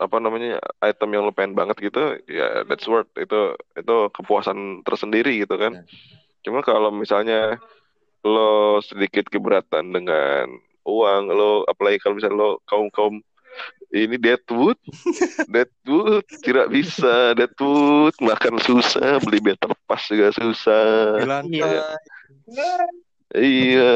apa 0.00 0.16
namanya 0.16 0.56
item 0.80 1.12
yang 1.12 1.28
lo 1.28 1.32
pengen 1.36 1.52
banget 1.52 1.76
gitu, 1.92 2.16
ya 2.24 2.64
that's 2.64 2.88
worth 2.88 3.12
itu 3.20 3.52
itu 3.76 3.96
kepuasan 4.16 4.80
tersendiri 4.82 5.44
gitu 5.44 5.60
kan. 5.60 5.76
Ya. 5.76 5.82
Cuma 6.48 6.64
kalau 6.64 6.88
misalnya 6.88 7.60
lo 8.26 8.82
sedikit 8.82 9.30
keberatan 9.30 9.94
dengan 9.94 10.50
uang, 10.82 11.22
lo 11.30 11.62
apalagi 11.70 12.02
kalau 12.02 12.18
misalnya 12.18 12.38
lo 12.38 12.50
kaum 12.66 12.90
kaum 12.90 13.22
ini 13.94 14.18
Deadwood, 14.18 14.76
Deadwood 15.54 16.26
tidak 16.42 16.68
bisa, 16.74 17.32
Deadwood 17.38 18.12
makan 18.18 18.58
susah, 18.60 19.22
beli 19.22 19.38
battle 19.40 19.78
pass 19.86 20.10
juga 20.10 20.34
susah. 20.34 21.22
Lantai. 21.22 21.80
Iya. 23.34 23.94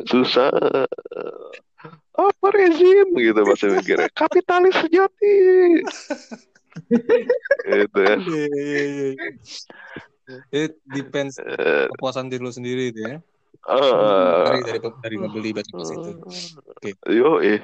Susah. 0.10 0.50
Apa 2.18 2.46
rezim 2.52 3.08
gitu 3.14 3.40
bahasa 3.46 3.70
mikirnya. 3.70 4.10
Kapitalis 4.12 4.74
sejati. 4.82 5.38
gitu 7.70 7.98
ya. 8.02 8.16
It 10.50 10.78
depends 10.86 11.36
Eh, 11.36 11.86
kepuasan 11.90 12.26
diri 12.26 12.40
lu 12.40 12.50
sendiri 12.50 12.90
itu 12.90 13.00
ya. 13.00 13.16
ah, 13.62 14.46
Dari 14.48 14.60
dari 14.62 14.78
dari 14.80 15.16
membeli 15.16 15.50
Battle 15.52 15.76
Pass 15.76 15.90
itu. 15.90 16.10
Oke. 16.60 16.90
yo 17.06 17.38
eh. 17.38 17.60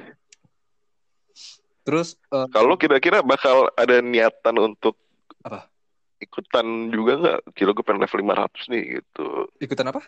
Terus 1.81 2.19
eh, 2.27 2.47
Kalau 2.49 2.75
kira-kira 2.75 3.19
bakal 3.21 3.71
ada 3.73 3.99
niatan 3.99 4.55
untuk 4.57 4.99
Apa? 5.41 5.71
ikutan 6.17 6.65
juga 6.89 7.13
nggak? 7.15 7.39
Kira 7.53 7.71
gue 7.71 7.81
pengen 7.81 8.01
level 8.01 8.19
500 8.25 8.71
nih 8.73 8.83
gitu. 8.99 9.27
ikutan 9.57 9.87
apa? 9.87 10.01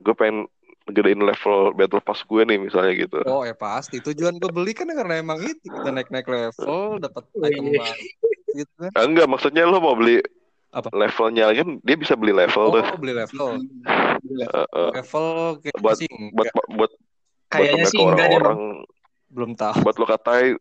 Gue 0.00 0.14
pengen 0.14 0.48
gedein 0.84 1.16
level 1.16 1.72
battle 1.72 2.00
pass 2.00 2.20
gue 2.22 2.42
nih 2.44 2.58
misalnya 2.58 2.92
gitu. 2.98 3.16
Oh 3.24 3.40
ya 3.40 3.54
pasti 3.54 4.02
tujuan 4.02 4.36
gue 4.36 4.50
beli 4.50 4.76
kan 4.76 4.84
karena 4.84 5.16
emang 5.16 5.40
itu 5.40 5.64
kita 5.64 5.88
naik 5.88 6.12
naik 6.12 6.28
level 6.28 7.00
dapat 7.00 7.24
item 7.40 7.72
baru 7.72 8.04
gitu 8.52 8.72
kan. 8.78 8.90
Enggak, 9.00 9.26
maksudnya 9.26 9.64
lo 9.64 9.80
mau 9.80 9.96
beli 9.96 10.20
Apa? 10.74 10.90
levelnya 10.90 11.54
kan 11.54 11.78
dia 11.86 11.94
bisa 11.94 12.18
beli 12.18 12.34
level 12.34 12.74
tuh. 12.74 12.82
Oh 12.82 12.98
beli 12.98 13.14
level. 13.14 13.62
Level 14.90 15.26
kayak 15.62 15.78
Buat- 15.78 15.98
sih 16.02 16.10
buat 16.34 16.50
buat 16.50 16.68
buat 16.74 16.90
Kayaknya 17.46 17.86
lo 17.86 17.90
sih 17.90 17.98
Bang. 18.02 18.08
orang-orang 18.10 18.60
belum 19.30 19.50
tahu. 19.54 19.74
buat 19.86 19.96
lo 19.96 20.06
katain 20.10 20.54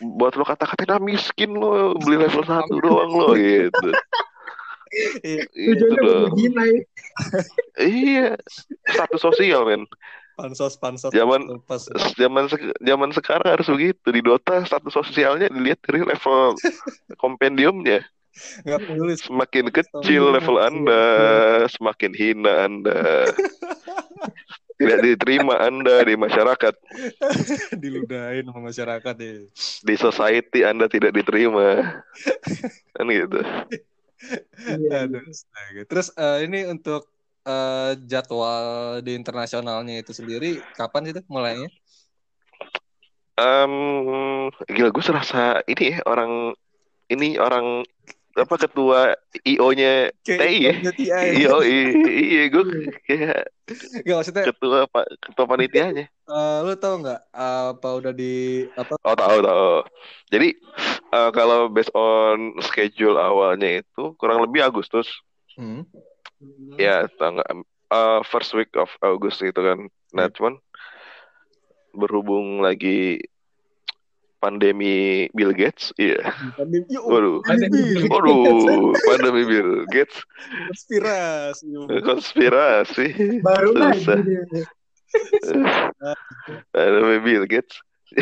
buat 0.00 0.32
lo 0.34 0.42
kata-katain 0.42 0.90
ah 0.90 0.98
miskin 0.98 1.54
lo 1.54 1.94
beli 2.02 2.18
level 2.18 2.42
satu 2.42 2.74
doang 2.82 3.12
lo 3.14 3.38
gitu. 3.38 3.88
Iya, 5.22 5.46
itu 5.54 5.86
Tujuannya 5.86 6.34
menghina 6.34 6.62
ya. 6.66 6.80
iya. 7.78 8.28
Status 8.90 9.22
sosial 9.22 9.62
men. 9.62 9.86
Pansos 10.34 10.74
pansos. 10.74 11.14
Zaman- 11.14 11.46
zaman 12.18 12.44
zaman 12.82 13.10
sekarang 13.14 13.54
harus 13.54 13.70
begitu. 13.70 14.10
Di 14.10 14.18
Dota 14.18 14.66
status 14.66 14.90
sosialnya 14.90 15.46
dilihat 15.46 15.78
dari 15.86 16.02
level 16.02 16.58
kompendiumnya 17.22 18.02
nggak 18.64 18.80
peduli 18.86 19.14
semakin 19.18 19.66
kecil 19.74 20.34
level 20.34 20.56
anda 20.62 21.04
semakin 21.66 22.12
hina 22.14 22.52
anda 22.70 23.26
tidak 24.80 24.98
diterima 25.04 25.60
anda 25.60 26.00
di 26.06 26.14
masyarakat 26.16 26.74
diludahin 27.82 28.48
sama 28.48 28.60
masyarakat 28.72 29.14
ya. 29.20 29.34
di 29.84 29.94
society 29.98 30.64
anda 30.64 30.88
tidak 30.88 31.12
diterima 31.12 32.00
kan 32.96 33.06
gitu 33.10 33.40
Iya. 34.20 35.08
Aduh. 35.08 35.24
Terus 35.88 36.12
eh, 36.12 36.38
ini 36.44 36.68
untuk 36.68 37.08
eh, 37.48 37.92
jadwal 38.04 39.00
di 39.00 39.16
internasionalnya 39.16 40.00
itu 40.00 40.12
sendiri 40.12 40.60
kapan 40.76 41.08
sih 41.08 41.12
itu 41.16 41.22
mulainya? 41.32 41.68
Em, 43.40 43.74
gila 44.68 44.92
gue 44.92 45.04
serasa 45.04 45.64
ini 45.64 45.96
ya 45.96 45.98
orang 46.04 46.52
ini 47.08 47.40
orang 47.40 47.80
apa 48.40 48.54
ketua 48.56 49.00
IO-nya 49.44 50.10
TI 50.24 50.56
ya. 50.66 50.72
Iya, 51.14 51.50
iya 52.08 52.42
gue 52.48 52.64
kayak 53.06 53.52
Gak 54.02 54.16
maksudnya, 54.18 54.44
ketua 54.50 54.78
pak 54.90 55.06
ketua 55.22 55.46
panitianya. 55.46 56.04
eh, 56.10 56.56
lu 56.66 56.74
tau 56.74 56.94
nggak 56.98 57.20
apa 57.30 57.88
udah 58.02 58.12
di 58.14 58.66
apa? 58.74 58.94
Oh 59.06 59.14
tahu 59.14 59.38
tahu. 59.42 59.68
Jadi 60.30 60.48
eh, 61.14 61.30
kalau 61.30 61.70
based 61.70 61.94
on 61.94 62.58
schedule 62.66 63.14
awalnya 63.14 63.82
itu 63.82 64.02
kurang 64.18 64.42
lebih 64.42 64.66
Agustus 64.66 65.06
Hmm. 65.54 65.84
ya 66.80 67.04
tanggal 67.20 67.44
eh, 67.92 68.20
first 68.26 68.56
week 68.56 68.72
of 68.74 68.90
August 69.02 69.42
gitu 69.44 69.60
kan. 69.60 69.78
Nah 70.16 70.26
Hmm. 70.26 70.34
cuman 70.34 70.54
berhubung 71.90 72.62
lagi 72.62 73.18
pandemi 74.40 75.28
Bill 75.36 75.52
Gates, 75.52 75.92
iya. 76.00 76.16
Pandemi, 76.56 76.88
Yo, 76.88 77.04
Waduh. 77.04 77.44
pandemi. 77.44 78.08
Waduh, 78.08 78.96
pandemi 79.04 79.42
Bill 79.44 79.84
Gates 79.92 80.16
konspirasi. 80.72 81.68
konspirasi. 82.02 83.06
Baru 83.44 83.76
lagi. 83.76 84.00
Susah. 85.44 85.92
Pandemi 86.72 87.20
Bill 87.20 87.44
Gates. 87.44 87.76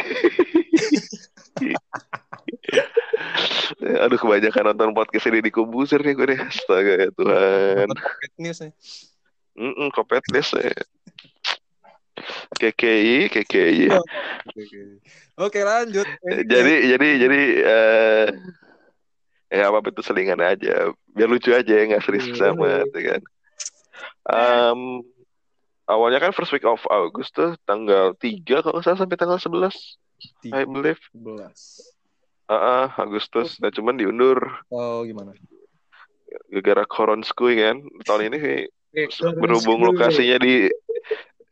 Aduh 3.78 4.18
kebanyakan 4.20 4.72
nonton 4.72 4.92
podcast 4.96 5.26
ini 5.28 5.40
di 5.44 5.50
Kubusir 5.52 6.00
nih 6.00 6.14
gue 6.16 6.26
nih. 6.34 6.38
Astaga 6.44 6.92
ya 7.06 7.08
Tuhan. 7.14 7.88
Pocket 7.92 8.32
News 8.40 8.58
nih. 8.64 8.72
Mm 9.58 9.90
kopet 9.90 10.22
list 10.30 10.54
ya. 10.54 10.70
KKI, 12.54 13.28
KKI. 13.28 13.86
Oke, 13.92 14.60
oke. 14.60 14.80
Oke, 15.38 15.60
lanjut. 15.62 16.06
Jadi, 16.24 16.74
jadi, 16.92 17.08
jadi, 17.20 17.40
eh 17.62 18.26
ya 19.48 19.72
apa 19.72 19.80
itu 19.88 20.02
selingan 20.04 20.40
aja. 20.44 20.92
Biar 21.08 21.28
lucu 21.28 21.50
aja 21.56 21.72
ya, 21.72 21.84
nggak 21.88 22.04
serius 22.04 22.28
Iya. 22.28 22.52
sama, 22.52 22.84
ya 22.84 23.02
kan. 23.16 23.20
Em, 24.28 24.80
awalnya 25.88 26.20
kan 26.20 26.36
first 26.36 26.52
week 26.52 26.68
of 26.68 26.84
August 26.92 27.32
tuh 27.32 27.56
tanggal 27.64 28.12
3 28.20 28.60
kalau 28.60 28.84
salah 28.84 29.00
sampai 29.00 29.16
tanggal 29.16 29.40
11 29.40 29.96
I 30.44 30.66
believe. 30.68 31.00
11. 31.16 31.96
Ah, 32.48 32.56
ah, 32.56 32.86
Agustus. 33.00 33.60
Nah, 33.60 33.68
cuman 33.68 33.96
diundur 33.96 34.40
Oh, 34.72 35.04
gimana? 35.04 35.32
gara-gara 36.52 36.84
Koronskuy 36.84 37.56
kan. 37.56 37.76
Tahun 38.04 38.28
ini 38.28 38.36
kayak 38.36 38.64
berhubung 39.36 39.84
lokasinya 39.84 40.36
di 40.40 40.68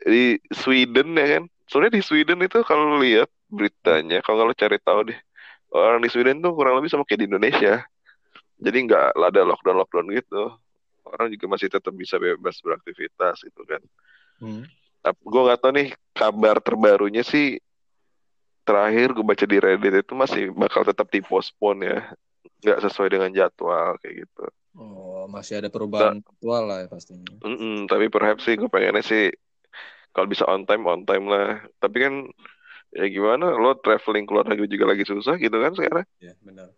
di 0.07 0.39
Sweden 0.55 1.19
ya 1.19 1.27
kan. 1.39 1.45
Soalnya 1.67 1.99
di 1.99 2.03
Sweden 2.07 2.39
itu 2.47 2.63
kalau 2.63 2.95
lihat 3.03 3.27
beritanya, 3.51 4.23
kalau 4.23 4.47
lu 4.47 4.55
cari 4.55 4.79
tahu 4.79 5.11
deh, 5.11 5.19
orang 5.75 5.99
di 5.99 6.09
Sweden 6.11 6.39
tuh 6.39 6.55
kurang 6.55 6.79
lebih 6.79 6.91
sama 6.95 7.03
kayak 7.03 7.27
di 7.27 7.29
Indonesia. 7.29 7.83
Jadi 8.57 8.79
nggak 8.87 9.19
ada 9.19 9.43
lockdown 9.43 9.83
lockdown 9.83 10.07
gitu. 10.15 10.55
Orang 11.07 11.31
juga 11.31 11.47
masih 11.59 11.69
tetap 11.71 11.91
bisa 11.95 12.17
bebas 12.23 12.63
beraktivitas 12.63 13.43
gitu 13.43 13.63
kan. 13.67 13.83
Hmm. 14.39 14.63
Tapi 15.03 15.21
gue 15.23 15.43
nggak 15.43 15.61
tahu 15.63 15.73
nih 15.75 15.89
kabar 16.15 16.57
terbarunya 16.59 17.23
sih 17.23 17.63
terakhir 18.67 19.15
gue 19.15 19.23
baca 19.23 19.47
di 19.47 19.59
Reddit 19.63 20.03
itu 20.03 20.13
masih 20.19 20.51
bakal 20.51 20.83
tetap 20.83 21.07
dipospon 21.07 21.87
ya, 21.87 22.11
nggak 22.67 22.83
sesuai 22.83 23.15
dengan 23.15 23.31
jadwal 23.31 23.95
kayak 24.03 24.27
gitu. 24.27 24.45
Oh, 24.75 25.31
masih 25.31 25.63
ada 25.63 25.71
perubahan 25.71 26.19
aktual 26.19 26.67
lah 26.67 26.83
ya 26.83 26.89
pastinya. 26.91 27.31
Mm-mm, 27.47 27.87
tapi 27.87 28.11
perhaps 28.11 28.43
sih 28.43 28.59
gue 28.59 28.67
pengennya 28.67 29.07
sih 29.07 29.31
kalau 30.17 30.33
bisa 30.33 30.49
on 30.49 30.65
time 30.65 30.89
on 30.89 31.05
time 31.05 31.29
lah. 31.29 31.61
Tapi 31.77 31.97
kan 32.01 32.15
ya 32.97 33.05
gimana 33.13 33.53
lo 33.53 33.77
traveling 33.77 34.25
keluar 34.25 34.49
negeri 34.49 34.73
juga 34.73 34.89
lagi 34.89 35.05
susah 35.05 35.37
gitu 35.37 35.61
kan 35.61 35.77
sekarang. 35.77 36.09
Ya, 36.17 36.33
benar. 36.41 36.73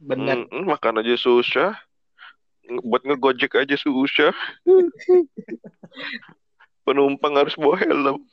Benar. 0.00 0.48
Mm-mm, 0.48 0.64
makan 0.64 1.04
aja 1.04 1.20
susah. 1.20 1.76
Buat 2.80 3.04
ngegojek 3.04 3.52
aja 3.52 3.76
susah. 3.76 4.32
Penumpang 6.88 7.36
harus 7.36 7.52
bawa 7.60 7.76
helm. 7.76 8.24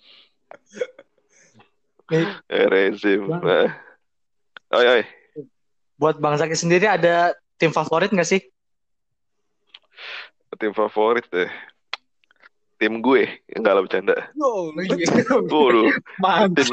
Eh, 2.08 2.68
rezim. 2.72 3.28
Nah. 3.28 3.76
Oi, 4.72 4.88
oi. 4.88 5.04
buat 5.98 6.22
Bang 6.22 6.38
Zaki 6.38 6.54
sendiri 6.54 6.86
ada 6.88 7.34
tim 7.58 7.74
favorit 7.74 8.14
nggak 8.14 8.30
sih? 8.30 8.42
Tim 10.56 10.72
favorit 10.72 11.26
deh. 11.34 11.52
Tim 12.78 13.02
gue, 13.02 13.26
enggak 13.58 13.74
lah 13.74 13.82
bercanda. 13.82 14.18
Yo, 14.38 14.70
Waduh, 14.70 15.90
tim 16.54 16.70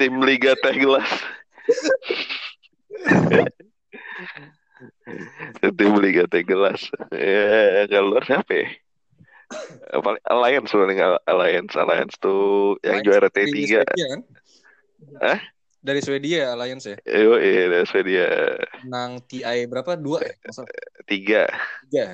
tim 0.00 0.14
Liga 0.24 0.56
Teh 0.56 0.76
Gelas. 0.80 1.08
tim 5.76 5.92
Liga 6.00 6.24
Teh 6.24 6.40
Gelas. 6.40 6.80
Ya, 7.12 7.84
kalau 7.92 8.20
siapa 8.24 8.52
ya? 8.56 8.68
Paling 10.00 10.24
Alliance 10.26 10.72
paling 10.72 10.98
Alliance 11.28 11.74
Alliance 11.76 12.16
tuh 12.18 12.80
yang 12.80 13.04
juara 13.04 13.28
Dari 13.28 13.52
T3. 13.52 13.68
Swedia 13.68 13.80
kan? 13.84 14.20
Hah? 15.20 15.38
Dari 15.84 16.00
Swedia 16.00 16.56
Alliance 16.56 16.88
ya. 16.88 16.96
Yo, 17.04 17.36
iya, 17.36 17.68
dari 17.68 17.84
Swedia 17.84 18.28
Menang 18.82 19.20
TI 19.28 19.68
berapa? 19.68 20.00
Dua 20.00 20.24
ya? 20.24 20.32
Masa 20.48 20.64
tiga, 21.04 21.44
tiga. 21.92 22.04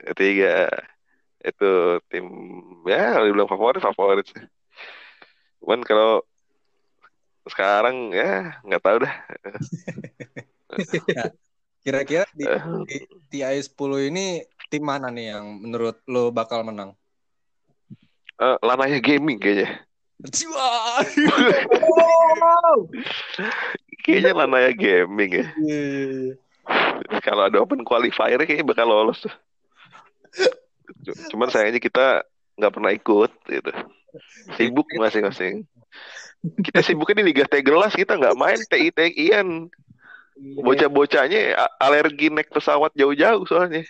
ya? 0.00 0.12
tiga. 0.16 0.56
Itu 1.40 2.00
tim 2.12 2.26
ya 2.84 3.16
kalau 3.16 3.26
dibilang 3.26 3.50
favorit 3.50 3.80
favorit 3.80 4.26
sih. 4.28 4.44
Cuman 5.60 5.80
kalau 5.84 6.24
sekarang 7.48 8.12
ya 8.12 8.60
nggak 8.64 8.82
tahu 8.84 8.96
dah. 9.04 9.14
Kira-kira 11.80 12.28
di, 12.36 12.44
Eh, 12.44 12.62
di 12.84 13.40
TI 13.40 13.56
10 13.64 14.12
ini 14.12 14.44
tim 14.68 14.84
mana 14.84 15.08
nih 15.08 15.32
yang 15.32 15.64
menurut 15.64 16.04
lo 16.04 16.28
bakal 16.28 16.60
menang? 16.60 16.92
eh, 18.40 18.56
Lanaya 18.60 19.00
Gaming 19.00 19.40
kayaknya. 19.40 19.80
Kayaknya 24.04 24.32
Lanaya 24.36 24.72
Gaming 24.76 25.30
ya. 25.32 25.46
Iya, 25.56 25.80
iya, 25.80 26.04
iya. 26.12 26.34
Kalau 27.24 27.48
ada 27.48 27.56
open 27.60 27.82
qualifier 27.82 28.36
kayaknya 28.44 28.68
bakal 28.68 28.86
lolos 28.88 29.24
tuh. 29.24 29.32
Cuman 31.32 31.48
sayangnya 31.50 31.80
kita 31.82 32.24
nggak 32.60 32.72
pernah 32.74 32.92
ikut 32.92 33.30
gitu. 33.48 33.70
Sibuk 34.58 34.86
masing-masing. 34.98 35.64
Kita 36.64 36.80
sibuknya 36.80 37.20
di 37.20 37.26
Liga 37.32 37.44
Tegelas 37.44 37.92
kita 37.92 38.16
nggak 38.16 38.36
main 38.36 38.60
TI 38.68 38.90
TI-an. 38.90 39.68
Bocah-bocahnya 40.40 41.52
a- 41.52 41.74
alergi 41.84 42.32
naik 42.32 42.48
pesawat 42.48 42.96
jauh-jauh 42.96 43.44
soalnya. 43.44 43.84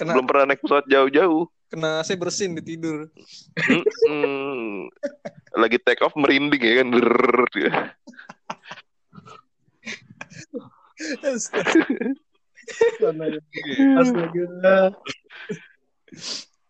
Kena 0.00 0.16
Belum 0.16 0.24
pernah 0.24 0.44
naik 0.48 0.64
pesawat 0.64 0.86
jauh-jauh. 0.88 1.44
kena 1.68 2.00
AC 2.00 2.14
bersin 2.14 2.54
di 2.54 2.62
tidur. 2.62 3.10
Mm-mm. 3.58 4.86
Lagi 5.58 5.76
take 5.82 6.00
off 6.06 6.14
merinding 6.14 6.62
ya 6.62 6.74
kan. 6.80 6.86
Gitu. 6.94 7.68
Astaga. 13.98 14.94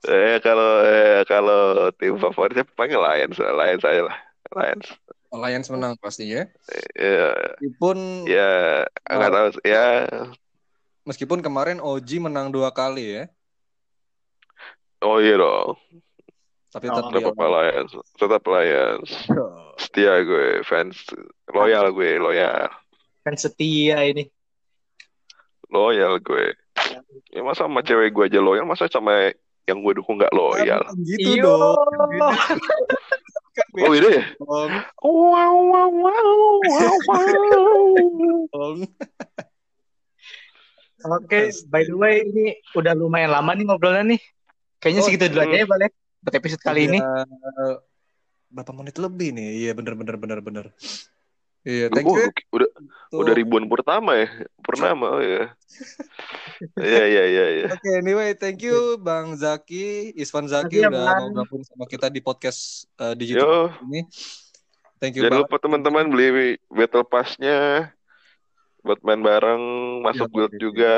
Eh 0.05 0.37
kalau 0.39 0.85
eh, 0.85 1.25
kalau 1.25 1.89
tim 1.97 2.21
favoritnya 2.21 2.65
paling 2.77 2.93
Lions, 2.93 3.37
Lions 3.41 3.85
aja 3.85 4.03
lah. 4.05 4.17
Lions. 4.53 4.89
Alliance 5.33 5.69
menang 5.73 5.97
pastinya. 5.97 6.45
Ya, 6.95 7.33
Meskipun 7.59 8.29
ya 8.29 8.53
nggak 9.09 9.33
tahu 9.33 9.49
ya 9.65 9.87
meskipun 11.05 11.41
kemarin 11.41 11.81
OG 11.81 12.23
menang 12.23 12.49
dua 12.49 12.71
kali 12.71 13.19
ya, 13.19 13.25
oh 15.03 15.21
iya 15.21 15.37
dong 15.37 15.77
tapi 16.71 16.89
Oh, 16.89 16.97
tetap 16.97 17.13
tetap 17.13 17.35
dia- 17.35 17.51
Lions 17.51 17.93
tetap 18.17 18.43
Lions 18.49 19.11
setia 19.77 20.15
gue 20.23 20.65
fans 20.65 20.97
loyal 21.51 21.93
gue 21.93 22.17
loyal 22.17 22.71
Kan 23.21 23.35
setia 23.37 24.01
ini. 24.05 24.29
loyal 25.69 26.21
gue 26.21 26.55
ya 27.31 27.41
masa 27.43 27.67
sama 27.67 27.81
cewek 27.85 28.11
gue 28.15 28.25
aja 28.31 28.41
loyal 28.43 28.67
masa 28.67 28.91
sama 28.91 29.33
yang 29.65 29.81
gue 29.81 29.93
dukung 29.97 30.21
nggak 30.21 30.35
loyal 30.35 30.83
Kan 30.85 30.99
gitu 31.05 31.41
Iyo. 31.41 31.45
dong. 31.47 31.77
Kan 33.55 33.67
oh 33.87 33.95
iya 33.95 34.11
ya 34.11 34.25
wow 34.43 34.67
wow 34.99 35.55
wow 35.63 35.91
wow 35.95 36.95
wow 38.55 38.75
Oke, 41.05 41.53
by 41.69 41.85
the 41.85 41.93
way 41.93 42.25
ini 42.25 42.57
udah 42.73 42.97
lumayan 42.97 43.29
lama 43.29 43.53
nih 43.53 43.69
ngobrolnya 43.69 44.17
nih. 44.17 44.21
Kayaknya 44.81 45.01
Oh, 45.05 45.07
segitu 45.07 45.25
dulu 45.29 45.41
aja 45.45 45.57
ya, 45.61 45.67
Balik. 45.69 45.93
Buat 46.25 46.35
episode 46.41 46.63
kali 46.65 46.89
ini. 46.89 46.97
Iya, 46.97 47.85
berapa 48.49 48.73
menit 48.73 48.97
lebih 48.97 49.37
nih? 49.37 49.49
Iya 49.69 49.73
bener 49.77 50.01
bener 50.01 50.17
bener 50.17 50.39
bener. 50.41 50.67
Iya, 51.65 51.89
Oh, 51.89 51.91
thank 51.91 52.05
you. 52.07 52.29
udah 52.53 52.69
Tuh. 53.09 53.21
udah 53.21 53.33
ribuan 53.33 53.65
pertama 53.67 54.13
ya 54.15 54.29
pertama 54.61 55.07
oh 55.11 55.23
ya 55.23 55.49
iya 56.79 57.05
iya 57.05 57.23
iya 57.25 57.45
iya 57.55 57.67
Oke, 57.71 57.91
anyway, 57.95 58.33
thank 58.33 58.61
you 58.61 58.95
Bang 58.97 59.33
Zaki, 59.33 60.13
Isvan 60.13 60.45
Zaki 60.45 60.79
Makasih 60.79 60.83
ya, 60.83 60.89
udah 60.93 61.15
mau 61.19 61.29
gabung 61.35 61.63
sama 61.63 61.85
kita 61.85 62.07
di 62.07 62.21
podcast 62.21 62.85
uh, 62.97 63.13
digital 63.13 63.73
yo 63.73 63.81
ini. 63.83 64.05
thank 64.99 65.15
you 65.15 65.23
Jangan 65.23 65.41
banget. 65.41 65.47
lupa 65.47 65.57
teman-teman 65.59 66.05
beli 66.07 66.29
battle 66.69 67.03
pass-nya 67.03 67.89
buat 68.81 69.01
main 69.01 69.19
bareng, 69.19 69.63
masuk 70.01 70.29
Iya, 70.29 70.35
guild 70.35 70.53
iya. 70.53 70.61
juga. 70.61 70.95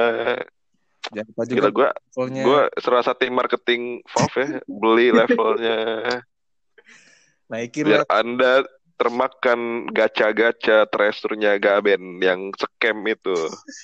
Jangan 1.06 1.26
lupa 1.28 1.42
juga 1.44 1.54
Gila 1.54 1.70
gua 1.70 1.88
levelnya. 1.94 2.42
gua 2.42 2.60
serasa 2.76 3.10
tim 3.12 3.30
marketing 3.30 3.82
Valve 4.04 4.34
ya, 4.36 4.48
beli 4.66 5.06
levelnya 5.08 5.78
naikin 7.46 7.86
biar 7.86 8.02
lah. 8.02 8.06
Anda 8.10 8.52
termakan 8.96 9.86
gacha-gacha 9.92 10.88
treasure-nya 10.88 11.60
Gaben 11.60 12.20
yang 12.24 12.50
scam 12.56 13.04
itu. 13.04 13.36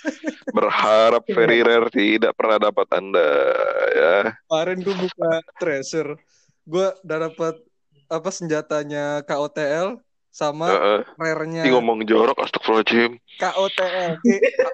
Berharap 0.56 1.24
very 1.28 1.60
rare 1.60 1.92
tidak 1.92 2.32
pernah 2.36 2.58
dapat 2.58 2.88
Anda 2.96 3.30
ya. 3.92 4.16
Kemarin 4.48 4.78
gue 4.80 4.96
buka 4.96 5.32
treasure. 5.60 6.16
Gue 6.64 6.88
udah 7.04 7.18
dapat 7.28 7.54
apa 8.12 8.28
senjatanya 8.28 9.24
KOTL 9.24 10.00
sama 10.32 10.72
Heeh. 10.72 11.00
rare-nya 11.20 11.62
ngomong 11.68 12.08
jorok 12.08 12.40
astagfirullahaladzim. 12.40 13.20
KOTL. 13.36 14.16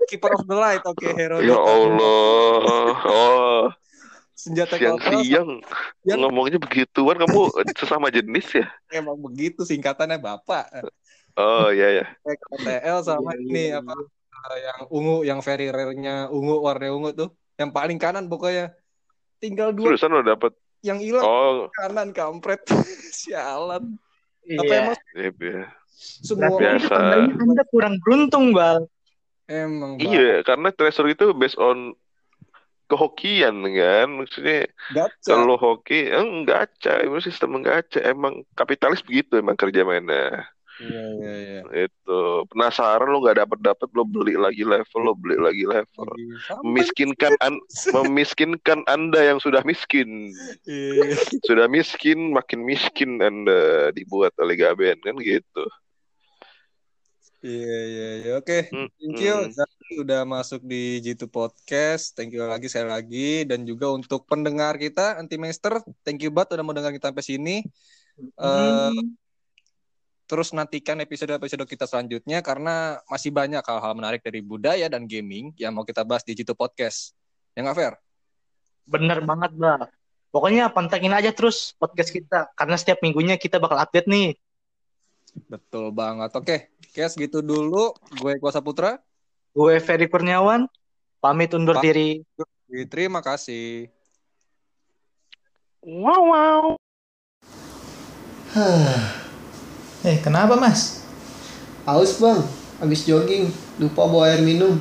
Keeper 0.06 0.30
of 0.38 0.46
the 0.46 0.54
Light. 0.54 0.82
Oke, 0.86 1.10
hero. 1.18 1.42
Ya 1.42 1.58
Allah. 1.58 2.94
Oh, 3.02 3.62
Senjata 4.38 4.78
KOTL 4.78 5.02
siang-siang 5.02 5.50
Yang- 6.06 6.20
ngomongnya 6.22 6.58
begituan 6.58 7.18
kamu 7.18 7.50
sesama 7.74 8.06
jenis 8.08 8.46
ya? 8.54 8.66
emang 8.92 9.18
begitu 9.18 9.62
singkatannya 9.62 10.18
Bapak. 10.18 10.70
Oh 11.34 11.70
iya 11.70 12.02
ya. 12.02 12.06
Kayak 12.22 12.38
KOTL 12.44 12.98
sama 13.02 13.30
Iya, 13.32 13.40
ini 13.40 13.62
iya, 13.70 13.78
apa 13.78 13.94
eh, 13.94 14.58
yang 14.60 14.80
ungu 14.88 15.16
yang 15.22 15.38
very 15.38 15.70
rare-nya 15.70 16.26
ungu 16.28 16.58
warna 16.58 16.90
ungu 16.90 17.10
tuh. 17.12 17.28
Yang 17.54 17.70
paling 17.72 17.98
kanan 17.98 18.26
pokoknya. 18.26 18.74
Tinggal 19.38 19.70
dua 19.70 19.94
Terusan 19.94 20.10
lo 20.12 20.22
dapet. 20.22 20.50
yang 20.80 20.98
hilang 20.98 21.22
Oh, 21.22 21.66
kanan 21.74 22.10
kampret. 22.10 22.62
Sialan. 23.18 23.98
Apa 24.48 24.62
Iya. 24.64 24.78
emang 24.80 24.96
iya, 25.14 25.30
iya. 25.34 25.62
semua 25.98 26.54
Biasa. 26.54 26.94
Anda 27.34 27.64
kurang 27.68 27.98
beruntung, 28.00 28.50
Bang. 28.50 28.86
emang 29.46 29.98
Bang. 29.98 30.06
Iya, 30.06 30.42
karena 30.42 30.70
treasure 30.70 31.06
itu 31.06 31.34
based 31.34 31.58
on 31.58 31.92
kehokian 32.88 33.62
kan. 33.68 34.08
Maksudnya 34.10 34.66
Gacha. 34.90 35.28
kalau 35.28 35.54
hoki, 35.54 36.08
eh, 36.08 36.24
gacha, 36.42 37.04
itu 37.04 37.20
sistem 37.22 37.60
gacha. 37.60 38.00
Emang 38.02 38.42
kapitalis 38.56 39.04
begitu 39.04 39.36
emang 39.38 39.54
kerja 39.54 39.84
mainnya. 39.84 40.48
Iya 40.78 41.02
iya 41.18 41.32
iya. 41.42 41.60
Itu 41.90 42.46
penasaran 42.54 43.10
lo 43.10 43.18
nggak 43.18 43.42
dapet 43.42 43.58
dapet 43.66 43.90
lo 43.98 44.06
beli 44.06 44.38
lagi 44.38 44.62
level, 44.62 45.10
lo 45.10 45.14
beli 45.18 45.34
lagi 45.34 45.66
level. 45.66 46.06
Sampai- 46.46 46.62
Memiskinkan 46.62 47.34
an 47.42 47.58
memiskinkan 48.06 48.86
anda 48.86 49.18
yang 49.18 49.42
sudah 49.42 49.66
miskin. 49.66 50.30
Iya. 50.70 51.18
Sudah 51.50 51.66
miskin, 51.66 52.30
makin 52.30 52.62
miskin 52.62 53.18
anda 53.18 53.90
dibuat 53.90 54.30
oleh 54.38 54.54
Gaben 54.54 55.02
kan 55.02 55.18
gitu. 55.18 55.66
Iya 57.38 57.78
iya 57.86 58.08
iya. 58.18 58.30
Oke, 58.42 58.66
thank 58.70 59.18
you. 59.22 59.46
Zaki 59.54 60.02
udah 60.02 60.26
masuk 60.26 60.58
di 60.66 60.98
G2 60.98 61.30
Podcast. 61.30 62.18
Thank 62.18 62.34
you 62.34 62.42
lagi 62.42 62.66
sekali 62.66 62.90
lagi 62.90 63.30
dan 63.46 63.62
juga 63.62 63.94
untuk 63.94 64.26
pendengar 64.26 64.74
kita 64.74 65.14
anti 65.22 65.38
master, 65.38 65.78
thank 66.02 66.18
you 66.18 66.34
banget 66.34 66.58
udah 66.58 66.64
mau 66.66 66.74
dengar 66.74 66.90
kita 66.90 67.14
sampai 67.14 67.26
sini. 67.26 67.56
Hmm. 68.34 69.14
terus 70.28 70.52
nantikan 70.52 71.00
episode-episode 71.00 71.64
kita 71.64 71.88
selanjutnya 71.88 72.44
karena 72.44 73.00
masih 73.08 73.32
banyak 73.32 73.64
hal-hal 73.64 73.96
menarik 73.96 74.20
dari 74.20 74.44
budaya 74.44 74.84
dan 74.84 75.08
gaming 75.08 75.56
yang 75.56 75.72
mau 75.72 75.88
kita 75.88 76.04
bahas 76.04 76.20
di 76.20 76.36
G2 76.36 76.52
Podcast. 76.52 77.16
Ya 77.56 77.64
nggak 77.64 77.78
fair? 77.78 77.94
Bener 78.84 79.24
banget, 79.24 79.56
Bang. 79.56 79.88
Pokoknya 80.28 80.68
pantengin 80.68 81.16
aja 81.16 81.32
terus 81.32 81.72
podcast 81.80 82.12
kita. 82.12 82.52
Karena 82.52 82.76
setiap 82.76 83.00
minggunya 83.00 83.40
kita 83.40 83.56
bakal 83.56 83.80
update 83.80 84.04
nih. 84.04 84.36
Betul 85.48 85.92
banget. 85.92 86.30
Oke, 86.34 86.56
oke 86.72 87.02
segitu 87.10 87.38
dulu. 87.44 87.92
Gue 88.16 88.40
Kuasa 88.40 88.64
Putra. 88.64 89.00
Gue 89.52 89.80
Ferry 89.82 90.08
Kurniawan. 90.08 90.64
Pamit 91.18 91.50
undur 91.52 91.78
Pa- 91.78 91.84
diri. 91.84 92.22
Terima 92.88 93.18
kasih. 93.24 93.90
Wow 95.82 96.22
wow. 96.30 96.64
Eh, 100.06 100.14
kenapa 100.22 100.54
mas? 100.54 101.02
Haus 101.82 102.22
bang, 102.22 102.38
habis 102.78 103.02
jogging, 103.02 103.50
lupa 103.82 104.06
bawa 104.06 104.30
air 104.30 104.46
minum. 104.46 104.78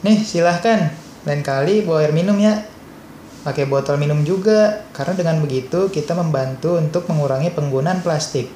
Nih, 0.00 0.24
silahkan. 0.24 0.88
Lain 1.28 1.44
kali 1.44 1.84
bawa 1.84 2.08
air 2.08 2.16
minum 2.16 2.32
ya. 2.40 2.64
Pakai 3.44 3.68
botol 3.68 4.00
minum 4.00 4.24
juga, 4.24 4.88
karena 4.96 5.12
dengan 5.12 5.36
begitu 5.44 5.92
kita 5.92 6.16
membantu 6.16 6.80
untuk 6.80 7.04
mengurangi 7.12 7.52
penggunaan 7.52 8.00
plastik. 8.00 8.48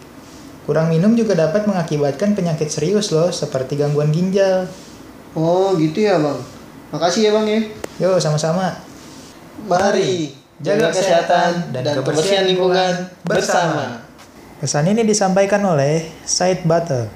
Kurang 0.65 0.89
minum 0.89 1.13
juga 1.19 1.35
dapat 1.37 1.69
mengakibatkan 1.69 2.39
penyakit 2.39 2.71
serius 2.71 3.11
loh, 3.11 3.29
seperti 3.35 3.77
gangguan 3.77 4.09
ginjal. 4.15 4.71
Oh 5.37 5.77
gitu 5.77 6.09
ya 6.09 6.17
bang. 6.17 6.39
Makasih 6.97 7.21
ya 7.29 7.31
bang 7.37 7.47
ya. 7.47 7.61
Yuk, 8.09 8.17
sama-sama. 8.17 8.73
Mari 9.69 10.33
jaga 10.65 10.89
kesehatan 10.89 11.77
dan 11.77 11.83
kebersihan 11.93 12.49
lingkungan 12.49 13.13
bersama. 13.29 14.01
Pesan 14.65 14.89
ini 14.89 15.05
disampaikan 15.05 15.61
oleh 15.67 16.09
Side 16.25 16.65
Butter. 16.65 17.13